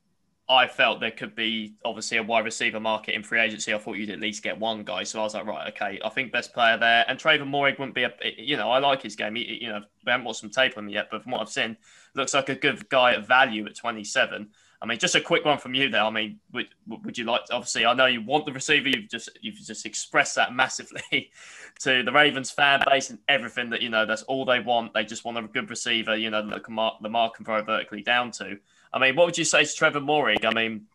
[0.49, 3.73] I felt there could be obviously a wide receiver market in free agency.
[3.73, 5.03] I thought you'd at least get one guy.
[5.03, 7.03] So I was like, right, okay, I think best player there.
[7.07, 9.35] And Trevon Moehrig wouldn't be a, you know, I like his game.
[9.35, 11.49] He, you know, we haven't watched some tape on him yet, but from what I've
[11.49, 11.75] seen,
[12.15, 14.49] looks like a good guy at value at 27.
[14.81, 16.03] I mean, just a quick one from you there.
[16.03, 17.45] I mean, would, would you like?
[17.45, 18.89] To, obviously, I know you want the receiver.
[18.89, 21.31] You've just you've just expressed that massively
[21.79, 24.05] to the Ravens fan base and everything that you know.
[24.05, 24.93] That's all they want.
[24.93, 26.15] They just want a good receiver.
[26.15, 28.59] You know, that can mark the mark and throw vertically down to.
[28.93, 30.45] I mean, what would you say to Trevon Moehrig?
[30.45, 30.85] I mean,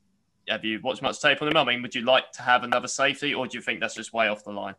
[0.49, 1.57] have you watched much tape on him?
[1.57, 4.13] I mean, would you like to have another safety, or do you think that's just
[4.13, 4.75] way off the line?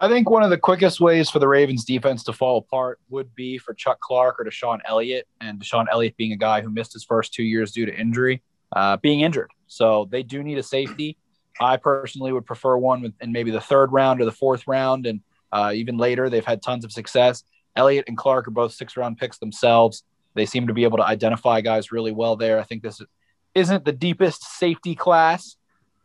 [0.00, 3.32] I think one of the quickest ways for the Ravens defense to fall apart would
[3.36, 6.92] be for Chuck Clark or DeShon Elliott, and DeShon Elliott being a guy who missed
[6.92, 8.42] his first two years due to injury,
[8.74, 9.52] uh, being injured.
[9.68, 11.16] So they do need a safety.
[11.60, 15.20] I personally would prefer one in maybe the third round or the fourth round, and
[15.52, 16.28] uh, even later.
[16.28, 17.44] They've had tons of success.
[17.76, 20.02] Elliott and Clark are both six round picks themselves.
[20.34, 22.58] They seem to be able to identify guys really well there.
[22.58, 23.00] I think this
[23.54, 25.56] isn't the deepest safety class,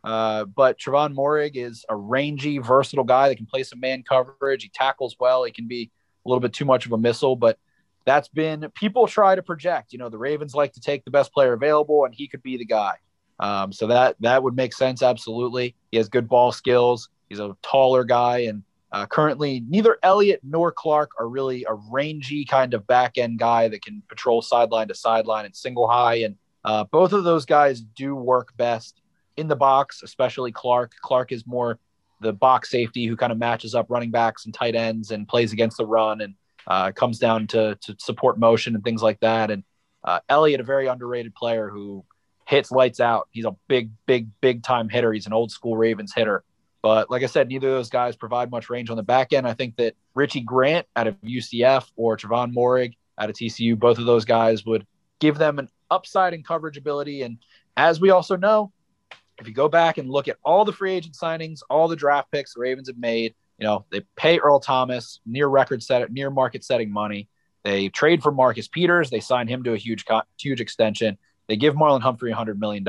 [0.04, 4.62] uh, but Trevon Moehrig is a rangy, versatile guy that can play some man coverage.
[4.62, 5.44] He tackles well.
[5.44, 5.90] He can be
[6.24, 7.58] a little bit too much of a missile, but
[8.04, 9.92] that's been people try to project.
[9.92, 12.56] You know, the Ravens like to take the best player available, and he could be
[12.56, 12.94] the guy.
[13.40, 15.02] Um, so that that would make sense.
[15.02, 17.08] Absolutely, he has good ball skills.
[17.28, 22.44] He's a taller guy, and uh, currently, neither Elliott nor Clark are really a rangy
[22.44, 26.16] kind of back end guy that can patrol sideline to sideline and single high.
[26.16, 29.02] And uh, both of those guys do work best
[29.36, 30.92] in the box, especially Clark.
[31.02, 31.78] Clark is more
[32.20, 35.52] the box safety who kind of matches up running backs and tight ends and plays
[35.52, 36.34] against the run and
[36.66, 39.50] uh, comes down to, to support motion and things like that.
[39.50, 39.64] And
[40.02, 42.04] uh, Elliott, a very underrated player who
[42.46, 43.28] hits lights out.
[43.30, 45.12] He's a big, big, big time hitter.
[45.12, 46.42] He's an old school Ravens hitter.
[46.88, 49.46] But like I said, neither of those guys provide much range on the back end.
[49.46, 53.98] I think that Richie Grant out of UCF or Trevon Moehrig out of TCU, both
[53.98, 54.86] of those guys would
[55.20, 57.20] give them an upside in coverage ability.
[57.20, 57.36] And
[57.76, 58.72] as we also know,
[59.38, 62.30] if you go back and look at all the free agent signings, all the draft
[62.32, 66.30] picks the Ravens have made, you know, they pay Earl Thomas near record set, near
[66.30, 67.28] market setting money.
[67.64, 69.10] They trade for Marcus Peters.
[69.10, 70.06] They sign him to a huge,
[70.40, 71.18] huge extension.
[71.48, 72.84] They give Marlon Humphrey $100 million.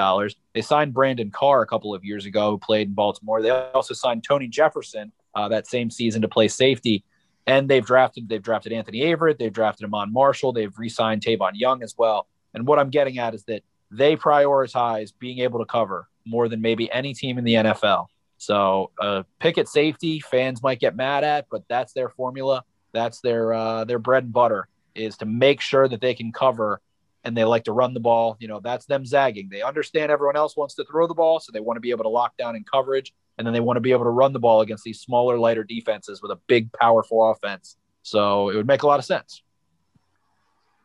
[0.53, 3.41] They signed Brandon Carr a couple of years ago, who played in Baltimore.
[3.41, 7.03] They also signed Tony Jefferson uh, that same season to play safety.
[7.47, 11.81] And they've drafted they've drafted Anthony Averett, they've drafted Iman Marshall, they've re-signed Tavon Young
[11.81, 12.27] as well.
[12.53, 16.61] And what I'm getting at is that they prioritize being able to cover more than
[16.61, 18.07] maybe any team in the NFL.
[18.37, 22.63] So uh, pick at safety, fans might get mad at, but that's their formula.
[22.91, 26.81] That's their uh, their bread and butter is to make sure that they can cover
[27.23, 28.37] and they like to run the ball.
[28.39, 29.49] You know, that's them zagging.
[29.49, 32.03] They understand everyone else wants to throw the ball, so they want to be able
[32.03, 34.39] to lock down in coverage, and then they want to be able to run the
[34.39, 37.77] ball against these smaller, lighter defenses with a big, powerful offense.
[38.03, 39.43] So it would make a lot of sense.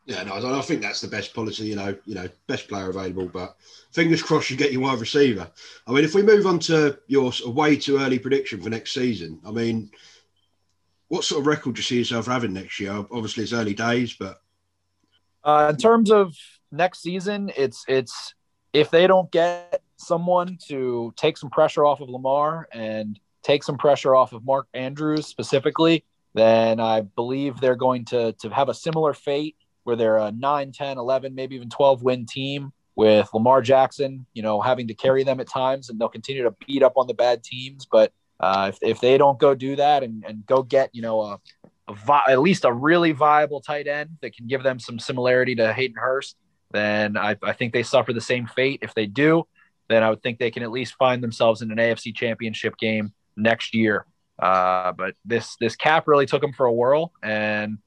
[0.07, 1.64] Yeah, no, I think that's the best policy.
[1.64, 3.26] You know, you know, best player available.
[3.26, 3.57] But
[3.93, 5.51] fingers crossed you get your wide receiver.
[5.87, 9.41] I mean, if we move on to your way too early prediction for next season,
[9.47, 9.91] I mean,
[11.09, 12.93] what sort of record do you see yourself having next year?
[12.93, 14.43] Obviously, it's early days, but
[15.45, 16.34] uh, in terms of
[16.72, 18.34] next season, it's it's
[18.72, 23.78] if they don't get someone to take some pressure off of Lamar and take some
[23.78, 28.74] pressure off of Mark Andrews specifically, then I believe they're going to to have a
[28.74, 33.61] similar fate where they're a 9, 10, 11, maybe even 12 win team with Lamar
[33.61, 36.95] Jackson, you know, having to carry them at times and they'll continue to beat up
[36.97, 37.86] on the bad teams.
[37.86, 41.20] But uh, if, if they don't go do that and, and go get, you know,
[41.20, 41.40] a,
[41.93, 45.72] vi- at least a really viable tight end that can give them some similarity to
[45.72, 46.37] Hayden Hurst,
[46.72, 48.80] then I, I think they suffer the same fate.
[48.82, 49.47] If they do,
[49.89, 53.12] then I would think they can at least find themselves in an AFC championship game
[53.37, 54.07] next year.
[54.39, 57.78] Uh, but this this cap really took them for a whirl, and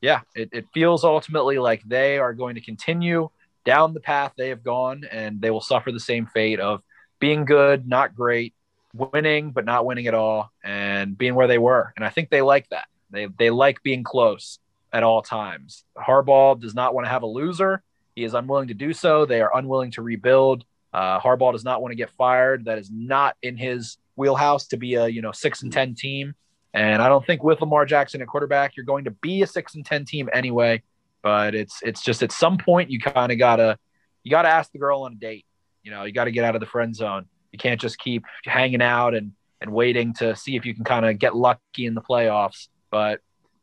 [0.00, 3.28] yeah, it, it feels ultimately like they are going to continue
[3.64, 6.82] down the path they have gone, and they will suffer the same fate of
[7.18, 8.54] being good, not great,
[8.94, 11.92] winning but not winning at all, and being where they were.
[11.96, 12.86] And I think they like that.
[13.10, 14.58] They they like being close
[14.92, 15.84] at all times.
[15.96, 17.82] Harbaugh does not want to have a loser.
[18.14, 19.24] He is unwilling to do so.
[19.24, 20.64] They are unwilling to rebuild.
[20.92, 22.64] Uh, Harbaugh does not want to get fired.
[22.64, 26.34] That is not in his wheelhouse to be a you know six and ten team.
[26.72, 29.74] And I don't think with Lamar Jackson at quarterback, you're going to be a six
[29.74, 30.82] and ten team anyway.
[31.22, 33.78] But it's it's just at some point you kind of gotta
[34.22, 35.46] you gotta ask the girl on a date.
[35.82, 37.26] You know, you got to get out of the friend zone.
[37.52, 41.04] You can't just keep hanging out and and waiting to see if you can kind
[41.04, 42.68] of get lucky in the playoffs.
[42.90, 43.20] But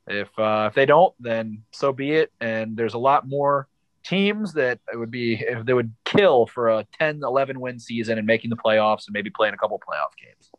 [0.08, 2.32] if uh, if they don't, then so be it.
[2.40, 3.68] And there's a lot more
[4.04, 8.18] teams that it would be if they would kill for a 10, 11 win season
[8.18, 10.50] and making the playoffs and maybe playing a couple playoff games.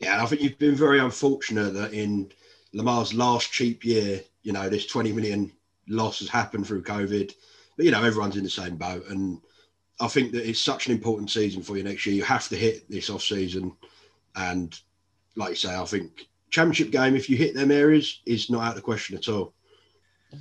[0.00, 2.30] Yeah, and I think you've been very unfortunate that in
[2.74, 5.50] Lamar's last cheap year, you know, this 20 million
[5.88, 7.32] loss has happened through COVID.
[7.76, 9.06] But you know, everyone's in the same boat.
[9.08, 9.40] And
[10.00, 12.14] I think that it's such an important season for you next year.
[12.14, 13.74] You have to hit this off season.
[14.36, 14.78] And
[15.36, 18.70] like you say, I think championship game, if you hit them areas, is not out
[18.70, 19.52] of the question at all.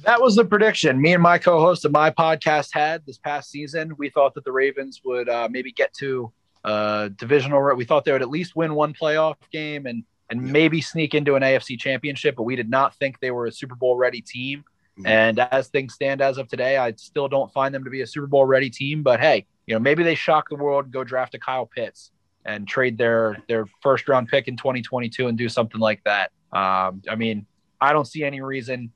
[0.04, 3.96] That was the prediction me and my co-host of my podcast had this past season.
[3.98, 6.32] We thought that the Ravens would uh, maybe get to
[6.66, 7.74] uh, divisional.
[7.76, 11.36] We thought they would at least win one playoff game and and maybe sneak into
[11.36, 14.66] an AFC championship, but we did not think they were a Super Bowl ready team.
[15.00, 15.08] Mm-hmm.
[15.08, 18.08] And as things stand as of today, I still don't find them to be a
[18.08, 19.04] Super Bowl ready team.
[19.04, 22.12] But hey, You know, maybe they shock the world, go draft a Kyle Pitts
[22.48, 26.32] and trade their their first round pick in 2022 and do something like that.
[26.52, 27.46] Um, I mean,
[27.80, 28.92] I don't see any reason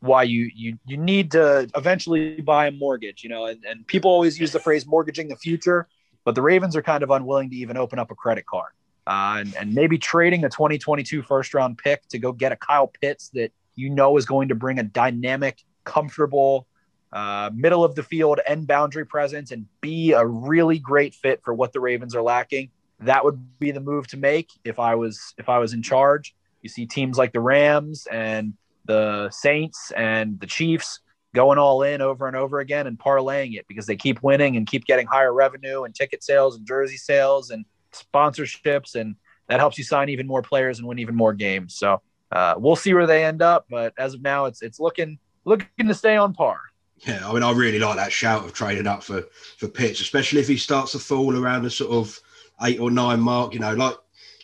[0.00, 3.22] why you you you need to eventually buy a mortgage.
[3.22, 5.86] You know, and, and people always use the phrase mortgaging the future,
[6.24, 8.72] but the Ravens are kind of unwilling to even open up a credit card.
[9.06, 12.86] Uh, and, and maybe trading a 2022 first round pick to go get a Kyle
[12.86, 16.66] Pitts that you know is going to bring a dynamic, comfortable,
[17.12, 21.52] uh, middle of the field end boundary presence and be a really great fit for
[21.52, 22.70] what the Ravens are lacking.
[23.04, 26.34] That would be the move to make if I was if I was in charge.
[26.62, 28.54] You see teams like the Rams and
[28.86, 31.00] the Saints and the Chiefs
[31.34, 34.66] going all in over and over again and parlaying it because they keep winning and
[34.66, 39.16] keep getting higher revenue and ticket sales and jersey sales and sponsorships and
[39.48, 41.74] that helps you sign even more players and win even more games.
[41.74, 42.00] So
[42.32, 45.86] uh, we'll see where they end up, but as of now, it's it's looking looking
[45.86, 46.60] to stay on par.
[46.98, 49.24] Yeah, I mean, I really like that shout of trading up for
[49.58, 52.18] for Pitts, especially if he starts to fall around the sort of
[52.62, 53.54] eight or nine mark.
[53.54, 53.96] You know, like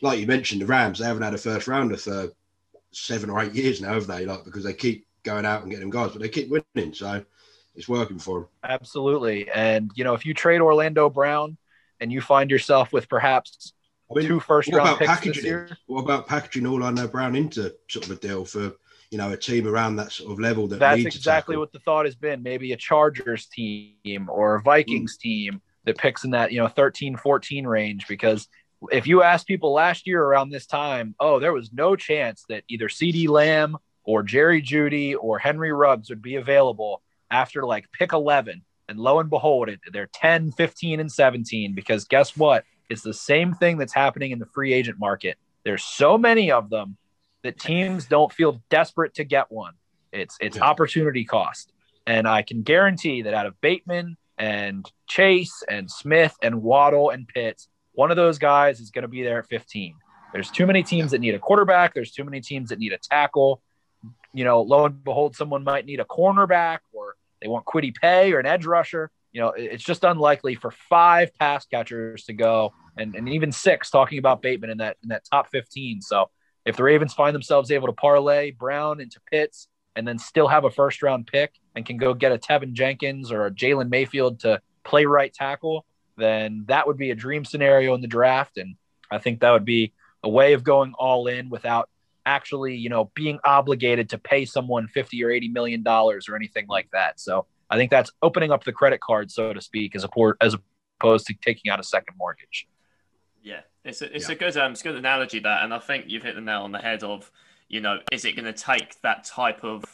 [0.02, 2.30] like you mentioned, the Rams they haven't had a first rounder for
[2.92, 4.26] seven or eight years now, have they?
[4.26, 7.24] Like because they keep going out and getting guys, but they keep winning, so
[7.74, 8.48] it's working for them.
[8.64, 11.56] Absolutely, and you know, if you trade Orlando Brown
[12.00, 13.72] and you find yourself with perhaps
[14.10, 18.06] I mean, two first round picks this year, what about packaging Orlando Brown into sort
[18.06, 18.72] of a deal for
[19.10, 22.04] you know a team around that sort of level that that's exactly what the thought
[22.04, 25.20] has been maybe a chargers team or a vikings mm.
[25.20, 28.48] team that picks in that you know 13 14 range because
[28.90, 32.64] if you ask people last year around this time oh there was no chance that
[32.68, 38.12] either CeeDee Lamb or Jerry Jeudy or Henry Ruggs would be available after like pick
[38.12, 43.02] 11 and lo and behold it they're 10 15 and 17 because guess what it's
[43.02, 46.96] the same thing that's happening in the free agent market there's so many of them
[47.42, 49.74] that teams don't feel desperate to get one.
[50.12, 50.64] It's it's yeah.
[50.64, 51.72] opportunity cost.
[52.06, 57.28] And I can guarantee that out of Bateman and Chase and Smith and Waddle and
[57.28, 59.94] Pitts, one of those guys is going to be there at 15.
[60.32, 61.92] There's too many teams that need a quarterback.
[61.92, 63.60] There's too many teams that need a tackle.
[64.32, 68.32] You know, lo and behold, someone might need a cornerback or they want Kwity Paye
[68.32, 69.10] or an edge rusher.
[69.32, 73.90] You know, it's just unlikely for five pass catchers to go and, and even six
[73.90, 76.00] talking about Bateman in that in that top 15.
[76.00, 76.30] So
[76.64, 80.64] if the Ravens find themselves able to parlay Brown into Pitts and then still have
[80.64, 84.40] a first round pick and can go get a Teven Jenkins or a Jalen Mayfield
[84.40, 85.84] to play right tackle,
[86.16, 88.56] then that would be a dream scenario in the draft.
[88.58, 88.76] And
[89.10, 91.88] I think that would be a way of going all in without
[92.26, 96.66] actually, you know, being obligated to pay someone 50 or 80 million dollars or anything
[96.68, 97.18] like that.
[97.18, 100.08] So I think that's opening up the credit card, so to speak, as, a,
[100.40, 100.56] as
[101.00, 102.68] opposed to taking out a second mortgage.
[103.42, 104.34] Yeah, it's a, it's yeah.
[104.34, 106.62] a good um, it's a good analogy that, and I think you've hit the nail
[106.62, 107.30] on the head of,
[107.70, 109.84] you know, is it going to take that type of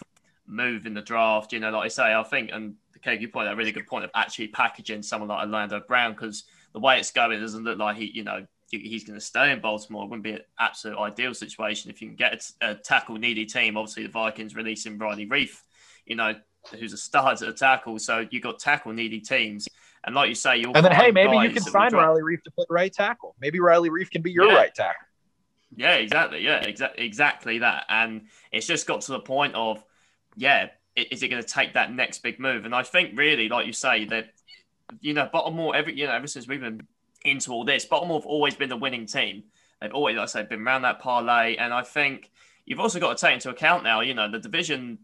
[0.46, 1.52] move in the draft?
[1.52, 3.86] You know, like I say, I think, and Keg, you point out a really good
[3.86, 7.64] point of actually packaging someone like Orlando Brown because the way it's going, it doesn't
[7.64, 10.04] look like he, you know, he's going to stay in Baltimore.
[10.04, 13.76] It wouldn't be an absolute ideal situation if you can get a, tackle needy team.
[13.76, 15.60] Obviously, the Vikings releasing Riley Reiff,
[16.06, 16.34] you know,
[16.80, 17.98] who's a star at a tackle.
[17.98, 19.68] So you've got tackle needy teams.
[20.04, 22.50] And like you say, you'll and then hey, maybe you can sign Riley Reiff to
[22.52, 23.36] play right tackle.
[23.38, 24.54] Maybe Riley Reiff can be your yeah.
[24.54, 25.05] right tackle.
[25.76, 26.40] Yeah, exactly.
[26.42, 27.04] Yeah, exactly.
[27.04, 27.84] Exactly that.
[27.88, 29.84] And it's just got to the point of,
[30.36, 32.64] yeah, is it going to take that next big move?
[32.64, 34.30] And I think really, like you say, that
[35.00, 36.86] you know, Baltimore every you know ever since we've been
[37.24, 39.44] into all this, Baltimore have always been the winning team.
[39.80, 42.30] They've always, like I say, been around that parlay, and I think
[42.64, 44.00] you've also got to take into account now.
[44.00, 44.98] You know, the division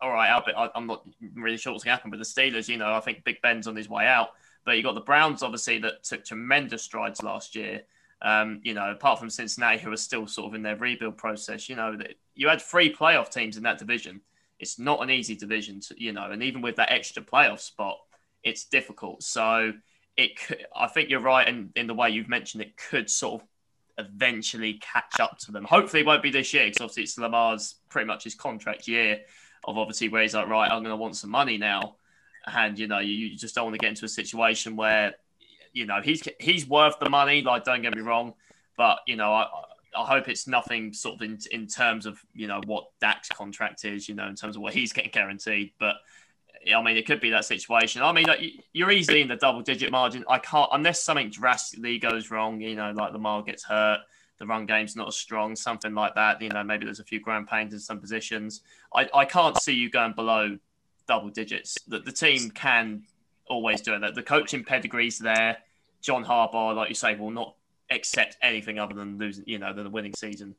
[0.00, 2.68] all right, Albert, I, am not really sure what's going to happen with the Steelers.
[2.68, 4.30] You know, I think Big Ben's on his way out,
[4.64, 7.82] but you got the Browns, obviously, that took tremendous strides last year.
[8.22, 11.68] Um, you know, apart from Cincinnati, who are still sort of in their rebuild process,
[11.68, 14.20] you know, that you had three playoff teams in that division.
[14.58, 17.96] It's not an easy division, to, you know, and even with that extra playoff spot,
[18.42, 19.22] it's difficult.
[19.22, 19.72] So
[20.18, 23.40] it, could, I think you're right in, in the way you've mentioned it could sort
[23.40, 23.48] of
[24.06, 25.64] eventually catch up to them.
[25.64, 29.20] Hopefully, it won't be this year because obviously it's Lamar's pretty much his contract year
[29.64, 31.96] of obviously where he's like, right, I'm going to want some money now,
[32.46, 35.14] and you know, you, you just don't want to get into a situation where,
[35.72, 37.42] you know, he's he's worth the money.
[37.42, 38.34] Like, don't get me wrong,
[38.76, 39.46] but you know, I
[39.96, 43.84] I hope it's nothing sort of in in terms of you know what Dak's contract
[43.84, 45.96] is, you know, in terms of what he's getting guaranteed, but.
[46.76, 48.02] I mean, it could be that situation.
[48.02, 48.26] I mean,
[48.74, 50.26] you're easily in the double digit margin.
[50.28, 54.00] I can't, unless something drastically goes wrong, you know, like Lamar gets hurt,
[54.38, 56.42] the run game's not as strong, something like that.
[56.42, 58.60] You know, maybe there's a few growing pains in some positions.
[58.94, 60.58] I, I can't see you going below
[61.06, 61.78] double digits.
[61.88, 63.04] That the team can
[63.50, 64.14] always do it.
[64.14, 65.58] The coaching pedigree's there.
[66.00, 67.54] John Harbaugh, like you say, will not
[67.90, 70.54] accept anything other than losing, you know, than the winning season.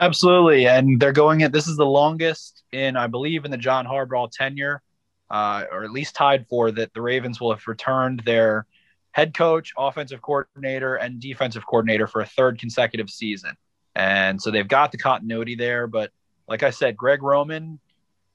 [0.00, 3.86] Absolutely, and they're going at this is the longest in, I believe, in the John
[3.86, 4.82] Harbaugh tenure
[5.30, 8.66] uh, or at least tied for, that the Ravens will have returned their
[9.12, 13.56] head coach, offensive coordinator, and defensive coordinator for a third consecutive season.
[13.94, 15.86] And so they've got the continuity there.
[15.86, 16.10] But
[16.48, 17.78] like I said, Greg Roman,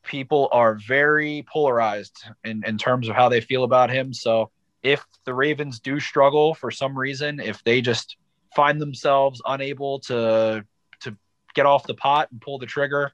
[0.04, 4.14] people are very polarized in, in terms of how they feel about him.
[4.14, 8.18] So if the Ravens do struggle for some reason, if they just
[8.56, 10.66] find themselves unable to
[11.02, 11.18] to
[11.54, 13.12] get off the pot and pull the trigger,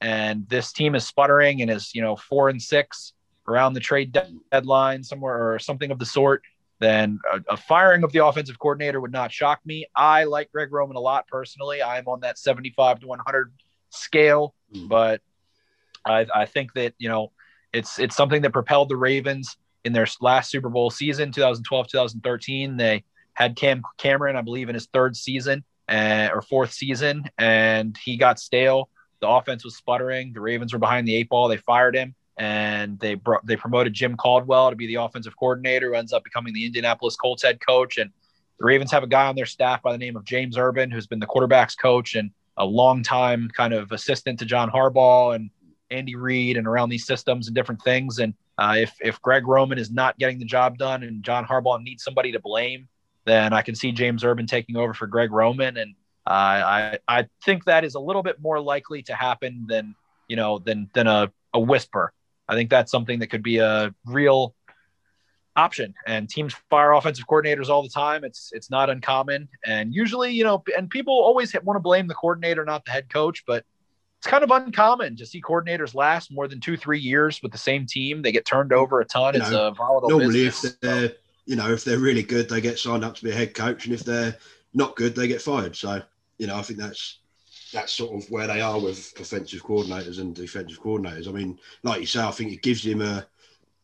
[0.00, 3.14] and this team is sputtering and is you know four and six
[3.48, 4.16] around the trade
[4.50, 6.42] deadline somewhere or something of the sort,
[6.80, 9.86] then a, a, firing of the offensive coordinator would not shock me.
[9.94, 11.80] I like Greg Roman a lot personally.
[11.80, 13.52] I'm on that 75 to 100
[13.90, 14.88] scale, mm.
[14.88, 15.20] but
[16.06, 17.32] I, I think that you know
[17.72, 22.76] it's it's something that propelled the Ravens in their last Super Bowl season, 2012 2013.
[22.76, 23.04] They
[23.34, 28.16] had Cam Cameron, I believe, in his third season uh, or fourth season, and he
[28.16, 28.88] got stale.
[29.20, 30.32] The offense was sputtering.
[30.32, 31.48] The Ravens were behind the eight ball.
[31.48, 35.88] They fired him and they brought they promoted Jim Caldwell to be the offensive coordinator,
[35.88, 37.96] who ends up becoming the Indianapolis Colts head coach.
[37.96, 38.10] And
[38.58, 41.06] the Ravens have a guy on their staff by the name of James Urban, who's
[41.06, 45.50] been the quarterbacks coach and a long time kind of assistant to John Harbaugh and
[45.90, 48.18] Andy Reid and around these systems and different things.
[48.18, 51.82] And uh, if if Greg Roman is not getting the job done and John Harbaugh
[51.82, 52.88] needs somebody to blame,
[53.24, 55.76] then I can see James Urban taking over for Greg Roman.
[55.76, 55.94] And
[56.26, 59.94] uh, I I think that is a little bit more likely to happen than
[60.28, 62.12] you know than than a, a whisper
[62.48, 64.54] I think that's something that could be a real
[65.56, 65.94] option.
[66.06, 68.24] And teams fire offensive coordinators all the time.
[68.24, 69.48] It's it's not uncommon.
[69.64, 73.08] And usually, you know, and people always want to blame the coordinator, not the head
[73.12, 73.64] coach, but
[74.18, 77.58] it's kind of uncommon to see coordinators last more than two, three years with the
[77.58, 78.22] same team.
[78.22, 79.34] They get turned mm, over a ton.
[79.34, 81.14] You it's know, a volatile normally business, if they're, so.
[81.44, 83.84] you know, if they're really good, they get signed up to be a head coach,
[83.84, 84.36] and if they're
[84.74, 85.76] not good, they get fired.
[85.76, 86.02] So,
[86.38, 87.18] you know, I think that's
[87.72, 91.28] that's sort of where they are with offensive coordinators and defensive coordinators.
[91.28, 93.26] I mean, like you say, I think it gives him a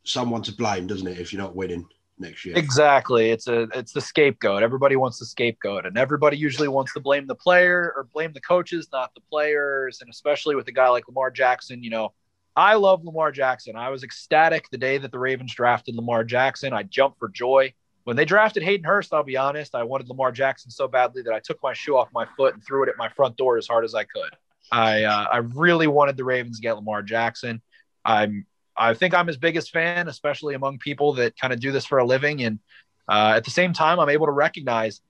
[0.05, 1.87] someone to blame, doesn't it, if you're not winning
[2.23, 2.57] next year?
[2.57, 3.31] Exactly.
[3.31, 4.63] It's a it's the scapegoat.
[4.63, 8.41] Everybody wants the scapegoat, and everybody usually wants to blame the player or blame the
[8.41, 10.01] coaches, not the players.
[10.01, 12.15] And especially with a guy like Lamar Jackson, you know,
[12.57, 13.77] I love Lamar Jackson.
[13.77, 16.73] I was ecstatic the day that the Ravens drafted Lamar Jackson.
[16.73, 20.33] I jumped for joy when they drafted Hayden Hurst, I'll be honest, I wanted Lamar
[20.33, 22.97] Jackson so badly that I took my shoe off my foot and threw it at
[22.97, 24.31] my front door as hard as I could.
[24.71, 27.63] I uh, I really wanted the Ravens to get Lamar Jackson.
[28.05, 28.47] I'm
[28.77, 31.99] I think I'm his biggest fan, especially among people that kind of do this for
[31.99, 32.43] a living.
[32.43, 32.59] And
[33.09, 35.01] uh, at the same time, I'm able to recognize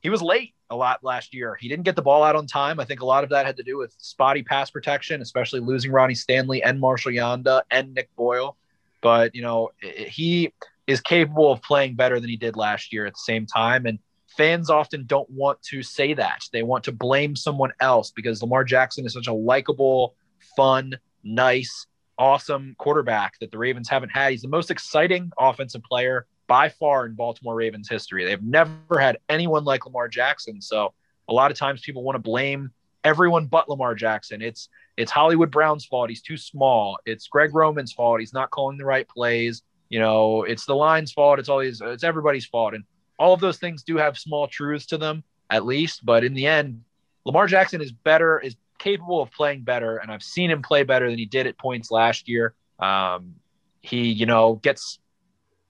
[0.00, 1.56] he was late a lot last year.
[1.58, 2.78] He didn't get the ball out on time.
[2.78, 5.90] I think a lot of that had to do with spotty pass protection, especially losing
[5.90, 8.56] Ronnie Stanley and Marshall Yanda and Nick Boyle.
[9.00, 10.52] But you know, he
[10.86, 13.86] is capable of playing better than he did last year at the same time.
[13.86, 13.98] And
[14.36, 16.42] fans often don't want to say that.
[16.52, 20.14] They want to blame someone else because Lamar Jackson is such a likable,
[20.56, 21.86] fun, nice,
[22.18, 24.32] awesome quarterback that the Ravens haven't had.
[24.32, 28.24] He's the most exciting offensive player by far in Baltimore Ravens history.
[28.24, 30.60] They've never had anyone like Lamar Jackson.
[30.60, 30.94] So
[31.28, 32.72] a lot of times people want to blame
[33.04, 34.42] everyone but Lamar Jackson.
[34.42, 36.08] It's it's Hollywood Brown's fault.
[36.08, 36.98] He's too small.
[37.06, 38.18] It's Greg Roman's fault.
[38.18, 39.62] He's not calling the right plays.
[39.88, 41.38] You know, it's the line's fault.
[41.38, 41.80] It's all these.
[41.80, 42.84] It's everybody's fault, and
[43.18, 46.04] all of those things do have small truths to them, at least.
[46.04, 46.82] But in the end,
[47.24, 51.08] Lamar Jackson is better, is capable of playing better, and I've seen him play better
[51.08, 52.54] than he did at points last year.
[52.78, 53.34] Um,
[53.80, 54.98] he, you know, gets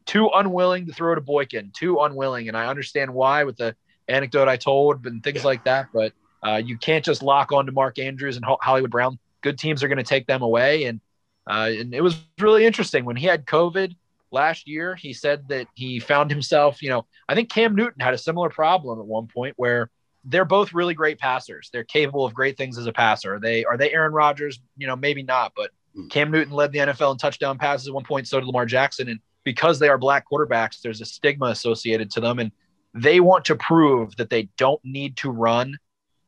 [0.06, 3.74] too unwilling to throw to Boykin, too unwilling, and I understand why with the
[4.08, 5.88] anecdote I told and things like that.
[5.92, 9.18] But uh, you can't just lock on to Mark Andrews and Hollywood Brown.
[9.40, 11.00] Good teams are going to take them away, and
[11.48, 13.94] uh, and it was really interesting when he had COVID
[14.30, 18.14] last year, he said that he found himself, you know, I think Cam Newton had
[18.14, 19.90] a similar problem at one point where
[20.24, 21.70] they're both really great passers.
[21.72, 23.34] They're capable of great things as a passer.
[23.34, 24.60] Are they are they Aaron Rodgers?
[24.76, 26.08] You know, maybe not, but hmm.
[26.08, 29.08] Cam Newton led the NFL in touchdown passes at one point, so did Lamar Jackson.
[29.08, 32.38] And because they are black quarterbacks, there's a stigma associated to them.
[32.38, 32.52] And
[32.94, 35.78] they want to prove that they don't need to run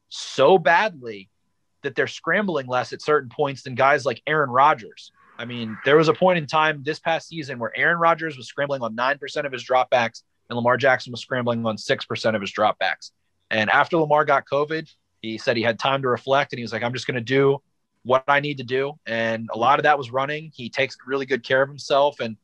[0.08, 1.28] so badly
[1.82, 5.96] that they're scrambling less at certain points than guys like Aaron Rodgers I mean, there
[5.96, 9.46] was a point in time this past season where Aaron Rodgers was scrambling on 9%
[9.46, 13.12] of his dropbacks and Lamar Jackson was scrambling on 6% of his dropbacks.
[13.50, 14.92] And after Lamar got COVID,
[15.22, 17.20] he said he had time to reflect and he was like, I'm just going to
[17.20, 17.58] do
[18.02, 18.94] what I need to do.
[19.06, 20.50] And a lot of that was running.
[20.54, 22.20] He takes really good care of himself.
[22.20, 22.36] And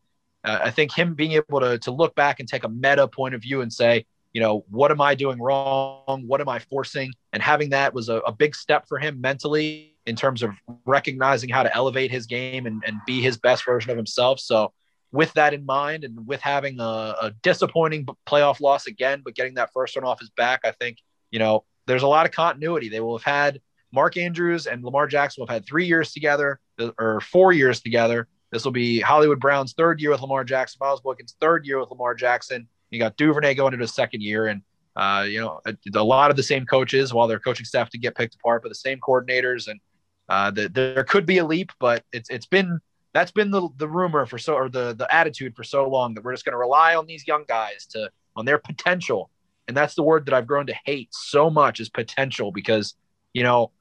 [0.45, 3.35] uh, I think him being able to, to look back and take a meta point
[3.35, 6.25] of view and say, you know, what am I doing wrong?
[6.27, 7.11] What am I forcing?
[7.33, 10.51] And having that was a, a big step for him mentally in terms of
[10.85, 14.39] recognizing how to elevate his game and, and be his best version of himself.
[14.39, 14.73] So,
[15.13, 19.55] with that in mind, and with having a, a disappointing playoff loss again, but getting
[19.55, 20.99] that first one off his back, I think,
[21.31, 22.89] you know, there's a lot of continuity.
[22.89, 23.61] They will have had
[23.93, 26.61] Mark Andrews and Lamar Jackson will have had three years together
[26.99, 28.29] or four years together.
[28.53, 31.91] This will be Hollywood Brown's third year with Lamar Jackson, Miles Boykin's third year with
[31.91, 32.69] Lamar Jackson.
[32.91, 34.63] You got Duvernay going into his second year, and
[34.95, 37.99] uh, you know a, a, lot of the same coaches, while their coaching staff to
[37.99, 39.81] get picked apart, but the same coordinators, and
[40.29, 42.81] uh, the, there could be a leap, but it's it's been
[43.17, 46.25] that's been the the rumor for so or the the attitude for so long that
[46.25, 49.31] we're just going to rely on these young guys to on their potential,
[49.67, 52.95] and that's the word that I've grown to hate so much is potential because
[53.33, 53.73] you know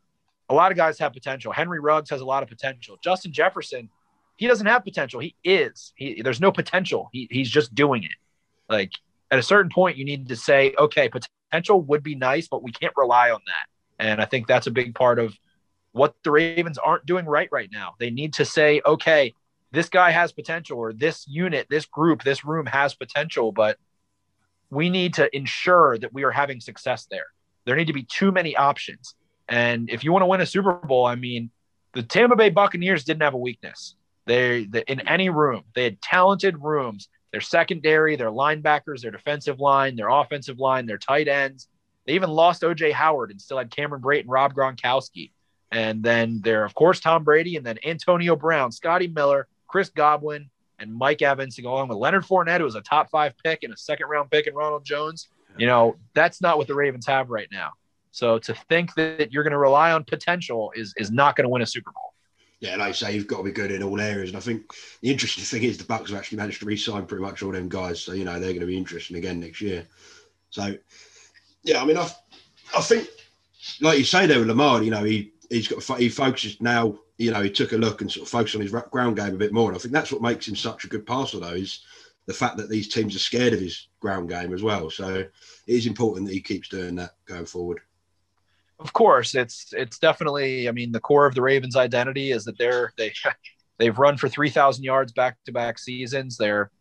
[0.50, 1.52] a lot of guys have potential.
[1.52, 2.98] Henry Ruggs has a lot of potential.
[3.04, 3.90] Justin Jefferson
[4.38, 5.20] he doesn't have potential.
[5.20, 5.94] He is.
[5.96, 7.10] He, there's no potential.
[7.12, 8.12] He, he's just doing it.
[8.70, 8.92] Like
[9.32, 12.72] at a certain point, you need to say, okay, potential would be nice, but we
[12.72, 14.06] can't rely on that.
[14.06, 15.34] And I think that's a big part of
[15.96, 17.94] what the Ravens aren't doing right right now.
[18.00, 19.34] They need to say, okay,
[19.72, 23.78] this guy has potential, or this unit, this group, this room has potential, but
[24.70, 27.28] we need to ensure that we are having success there.
[27.64, 29.16] There need to be too many options.
[29.48, 31.50] And if you want to win a Super Bowl, I mean,
[31.94, 33.96] the Tampa Bay Buccaneers didn't have a weakness.
[34.26, 37.08] They, they in any room, they had talented rooms.
[37.32, 41.70] Their secondary, their linebackers, their defensive line, their offensive line, their tight ends.
[42.06, 45.32] They even lost OJ Howard and still had Cameron Brate and Rob Gronkowski.
[45.76, 50.50] And then there, of course, Tom Brady, and then Antonio Brown, Scotty Miller, Chris Godwin,
[50.80, 53.64] and Mike Evans to go along with Leonard Fournette, who was a top five pick
[53.64, 55.28] and a second round pick, and Ronald Jones.
[55.58, 57.72] You know, that's not what the Ravens have right now.
[58.12, 61.50] So to think that you're going to rely on potential is is not going to
[61.50, 62.14] win a Super Bowl
[62.62, 64.30] yeah, like I say, you've got to be good in all areas.
[64.30, 67.24] And I think the interesting thing is the Bucs have actually managed to re-sign pretty
[67.24, 68.02] much all them guys.
[68.02, 69.86] So you know they're going to be interesting again next year.
[70.50, 70.76] So
[71.64, 72.10] yeah, I mean, I
[72.76, 73.08] I think
[73.82, 76.98] like you say there with Lamar, you know, he he's got he focuses now.
[77.18, 79.38] You know, he took a look and sort of focused on his ground game a
[79.38, 79.70] bit more.
[79.70, 81.86] And I think that's what makes him such a good passer, though, is
[82.26, 84.90] the fact that these teams are scared of his ground game as well.
[84.90, 85.32] So it
[85.68, 87.80] is important that he keeps doing that going forward
[88.80, 90.68] of course, it's it's definitely.
[90.68, 93.14] I mean, the core of the Ravens' identity is that they're they
[93.78, 96.38] they've run for three thousand yards back to back seasons.
[96.38, 96.72] They're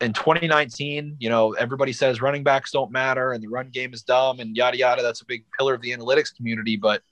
[0.00, 1.16] in 2019.
[1.18, 4.56] You know, everybody says running backs don't matter and the run game is dumb and
[4.56, 5.02] yada yada.
[5.02, 7.02] That's a big pillar of the analytics community, but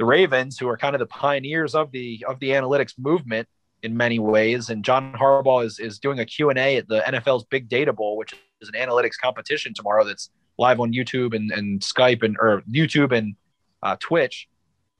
[0.00, 3.46] the Ravens, who are kind of the pioneers of the of the analytics movement
[3.82, 7.00] in many ways, and John Harbaugh is is doing a Q and A at the
[7.00, 8.32] NFL's Big Data Bowl, which
[8.62, 10.02] is an analytics competition tomorrow.
[10.04, 13.36] That's live on YouTube and, and Skype and or YouTube and
[13.82, 14.48] uh, Twitch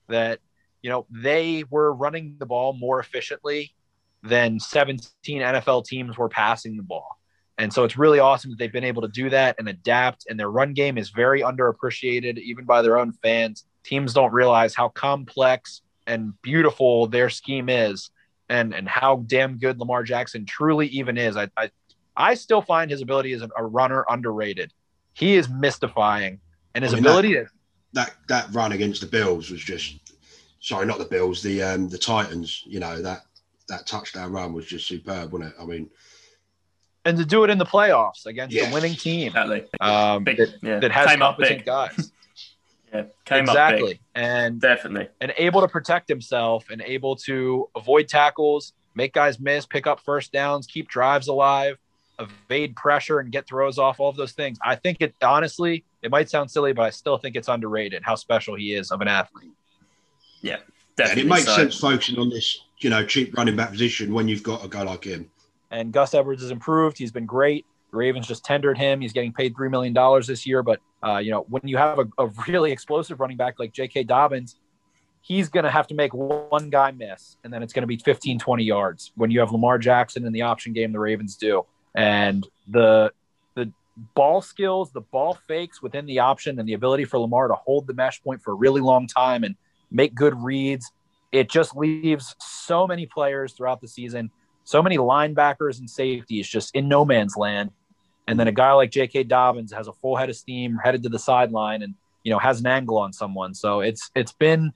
[0.08, 0.38] that
[0.82, 3.74] you know they were running the ball more efficiently
[4.22, 7.08] than 17 NFL teams were passing the ball.
[7.56, 10.26] And so it's really awesome that they've been able to do that and adapt.
[10.28, 13.64] And their run game is very underappreciated, even by their own fans.
[13.84, 18.10] Teams don't realize how complex and beautiful their scheme is
[18.48, 21.36] and, and how damn good Lamar Jackson truly even is.
[21.36, 21.70] I, I,
[22.16, 24.72] I still find his ability as a, a runner underrated.
[25.12, 26.40] He is mystifying.
[26.74, 27.50] And his I mean, ability that, to
[27.92, 29.96] that that run against the Bills was just
[30.60, 32.62] sorry, not the Bills, the um the Titans.
[32.66, 33.22] You know that
[33.68, 35.60] that touchdown run was just superb, wasn't it?
[35.60, 35.90] I mean,
[37.04, 38.70] and to do it in the playoffs against yes.
[38.70, 39.64] a winning team exactly.
[39.80, 40.78] um, big, that, yeah.
[40.80, 42.12] that has came competent guys.
[42.92, 48.72] Yeah, came exactly, and definitely, and able to protect himself and able to avoid tackles,
[48.94, 51.76] make guys miss, pick up first downs, keep drives alive
[52.20, 54.58] evade pressure and get throws off, all of those things.
[54.64, 58.14] I think it honestly, it might sound silly, but I still think it's underrated how
[58.14, 59.52] special he is of an athlete.
[60.42, 60.58] Yeah,
[60.96, 61.22] definitely.
[61.22, 61.56] And it makes so.
[61.56, 64.82] sense focusing on this, you know, cheap running back position when you've got a guy
[64.82, 65.30] like him.
[65.70, 66.98] And Gus Edwards has improved.
[66.98, 67.64] He's been great.
[67.92, 69.00] Ravens just tendered him.
[69.00, 69.94] He's getting paid $3 million
[70.26, 70.62] this year.
[70.62, 74.04] But, uh, you know, when you have a, a really explosive running back like J.K.
[74.04, 74.56] Dobbins,
[75.20, 77.96] he's going to have to make one guy miss, and then it's going to be
[77.96, 79.12] 15, 20 yards.
[79.16, 81.64] When you have Lamar Jackson in the option game, the Ravens do
[81.94, 83.12] and the
[83.54, 83.72] the
[84.14, 87.86] ball skills, the ball fakes within the option, and the ability for Lamar to hold
[87.86, 89.56] the mesh point for a really long time and
[89.90, 90.90] make good reads.
[91.32, 94.30] It just leaves so many players throughout the season,
[94.64, 97.70] so many linebackers and safeties just in no man's land.
[98.30, 99.24] And then a guy like J.K.
[99.24, 102.60] Dobbins has a full head of steam headed to the sideline and you know has
[102.60, 103.54] an angle on someone.
[103.54, 104.72] So it's it's been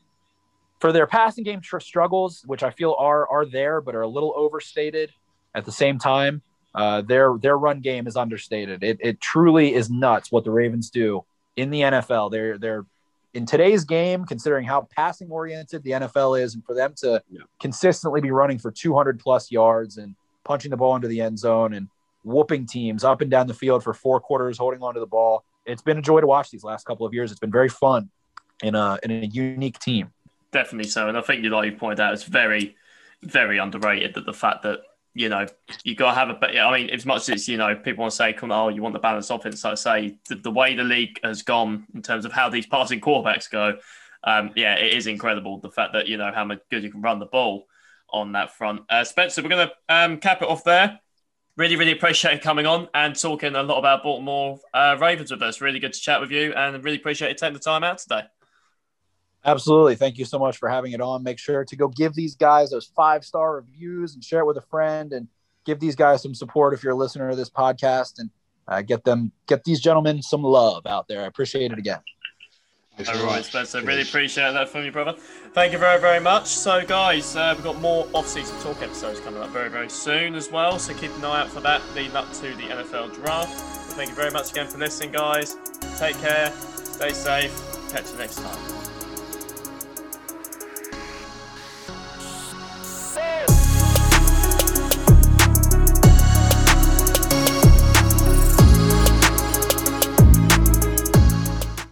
[0.81, 4.09] for their passing game tr- struggles, which I feel are are there but are a
[4.09, 5.13] little overstated.
[5.55, 6.43] At the same time,
[6.75, 8.83] uh, their their run game is understated.
[8.83, 11.25] It, it truly is nuts what the Ravens do
[11.55, 12.33] in the NFL.
[12.33, 12.85] They're they're
[13.35, 17.43] in today's game, considering how passing oriented the NFL is, and for them to yeah.
[17.61, 21.73] consistently be running for 200 plus yards and punching the ball into the end zone
[21.75, 21.89] and
[22.25, 25.45] whooping teams up and down the field for four quarters, holding onto the ball.
[25.65, 27.31] It's been a joy to watch these last couple of years.
[27.31, 28.11] It's been very fun
[28.63, 30.13] in a in a unique team.
[30.53, 32.77] Definitely so, and I think you like you pointed out, it's very
[33.23, 34.81] very underrated that the fact that
[35.15, 35.47] you know,
[35.85, 36.35] you got to have a.
[36.35, 38.69] But I mean, as much as you know, people want to say, "Come on, oh,
[38.69, 42.03] you want the balanced offense." I say the, the, way the league has gone in
[42.03, 43.79] terms of how these passing quarterbacks go.
[44.25, 47.01] Um, yeah, it is incredible the fact that you know how much good you can
[47.01, 47.67] run the ball
[48.11, 48.83] on that front.
[48.91, 50.99] Uh, Spencer, we're going to um, cap it off there.
[51.57, 55.61] Really, really appreciate coming on and talking a lot about Baltimore uh, Ravens with us.
[55.61, 58.23] Really good to chat with you and really appreciate you taking the time out today.
[59.45, 59.95] Absolutely.
[59.95, 61.23] Thank you so much for having it on.
[61.23, 64.57] Make sure to go give these guys those five star reviews and share it with
[64.57, 65.29] a friend and
[65.65, 68.31] give these guys some support if you're a listener to this podcast and
[68.67, 71.23] uh, get them, get these gentlemen some love out there.
[71.23, 72.01] I appreciate it again.
[72.99, 73.45] All right.
[73.45, 73.83] Spencer.
[73.83, 75.15] Really appreciate that from you, brother.
[75.53, 76.47] Thank you very, very much.
[76.47, 80.51] So, guys, uh, we've got more off-season talk episodes coming up very, very soon as
[80.51, 80.79] well.
[80.79, 83.59] So keep an eye out for that leading up to the NFL draft.
[83.89, 85.57] But thank you very much again for listening, guys.
[85.99, 86.53] Take care.
[86.53, 87.91] Stay safe.
[87.91, 88.84] Catch you next time.